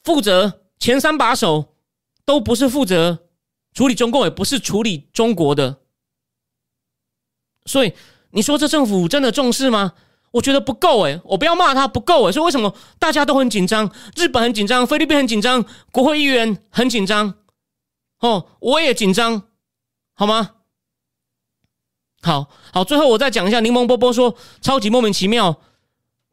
[0.03, 1.77] 负责前三把手
[2.25, 3.21] 都不是负责
[3.73, 5.77] 处理中共，也不是处理中国的。
[7.65, 7.93] 所以
[8.33, 9.93] 你说这政府真的重视吗？
[10.33, 13.89] 我觉得不够诶，我不要骂他不够诶，所以为什么大家都很紧张？
[14.17, 17.33] 日本很紧张，菲律宾很紧张，国会议员很紧张，
[18.21, 19.43] 哦，我也紧张，
[20.15, 20.51] 好吗？
[22.23, 25.61] 好好，最后我再讲一下，柠檬波波说超级莫名其妙，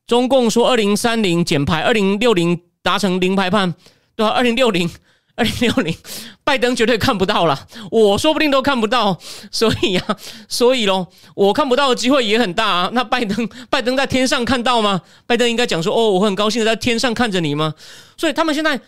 [0.07, 3.73] 中共说二零三零减排，二零六零达成零排放，
[4.15, 4.29] 对吧？
[4.29, 4.89] 二零六零。
[5.36, 5.97] 二零六零，
[6.43, 9.19] 拜登绝对看不到了，我说不定都看不到，
[9.51, 10.17] 所以呀，
[10.47, 12.91] 所以咯，我看不到的机会也很大啊。
[12.93, 15.01] 那拜登，拜登在天上看到吗？
[15.25, 17.73] 拜登应该讲说，哦，我很高兴的在天上看着你吗？
[18.15, 18.79] 所以他们现在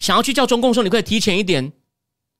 [0.00, 1.72] 想要去叫中共说，你可以提前一点，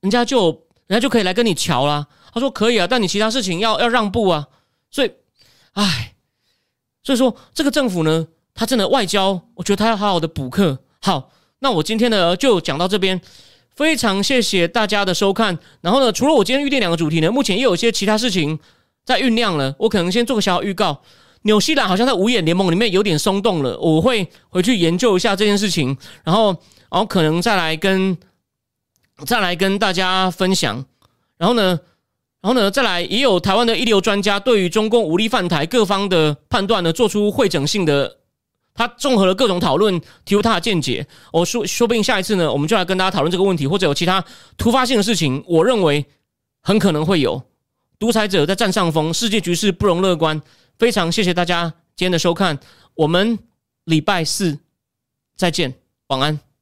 [0.05, 0.49] 人家就
[0.87, 2.07] 人家就可以来跟你瞧啦。
[2.31, 4.47] 他说可以啊，但你其他事情要要让步啊。
[4.91, 5.11] 所以，
[5.73, 6.15] 唉，
[7.03, 11.31] 所以说这个政府呢，他真的外交，我觉得他要好好的补课，好。
[11.61, 13.19] 那我今天呢就讲到这边，
[13.75, 15.59] 非常谢谢大家的收看。
[15.81, 18.59] 然后呢，除了我今天预定两个主题呢，目前也有一些其他事情
[19.07, 19.75] 在酝酿了。
[19.79, 21.01] 我可能先做个小小预告。
[21.43, 26.49] 纽西兰好像在五眼联盟里面有点松动了，我会回去研究一下这件事情，然后
[26.91, 28.17] 然后可能再来跟
[29.27, 30.85] 再来跟大家分享。
[31.37, 31.81] 然后呢，
[32.41, 38.19] 然后呢，再来也有台湾的一流专家对于中共武力犯台各方的判断呢，做出会整性的。
[38.77, 41.07] 他综合了各种讨论，提出他的见解。
[41.33, 44.25] 我说，说不定下一次呢，我们就来跟大家讨论这个问题，或者有其他
[44.57, 45.45] 突发性的事情。
[45.47, 46.05] 我认为
[46.61, 47.41] 很可能会有
[48.01, 50.43] 独裁者在占上风，世界局势不容乐观。
[50.77, 52.59] 非常谢谢大家今天的收看，
[52.95, 53.39] 我们
[53.85, 54.59] 礼拜四
[55.37, 55.73] 再见，
[56.09, 56.54] 晚安。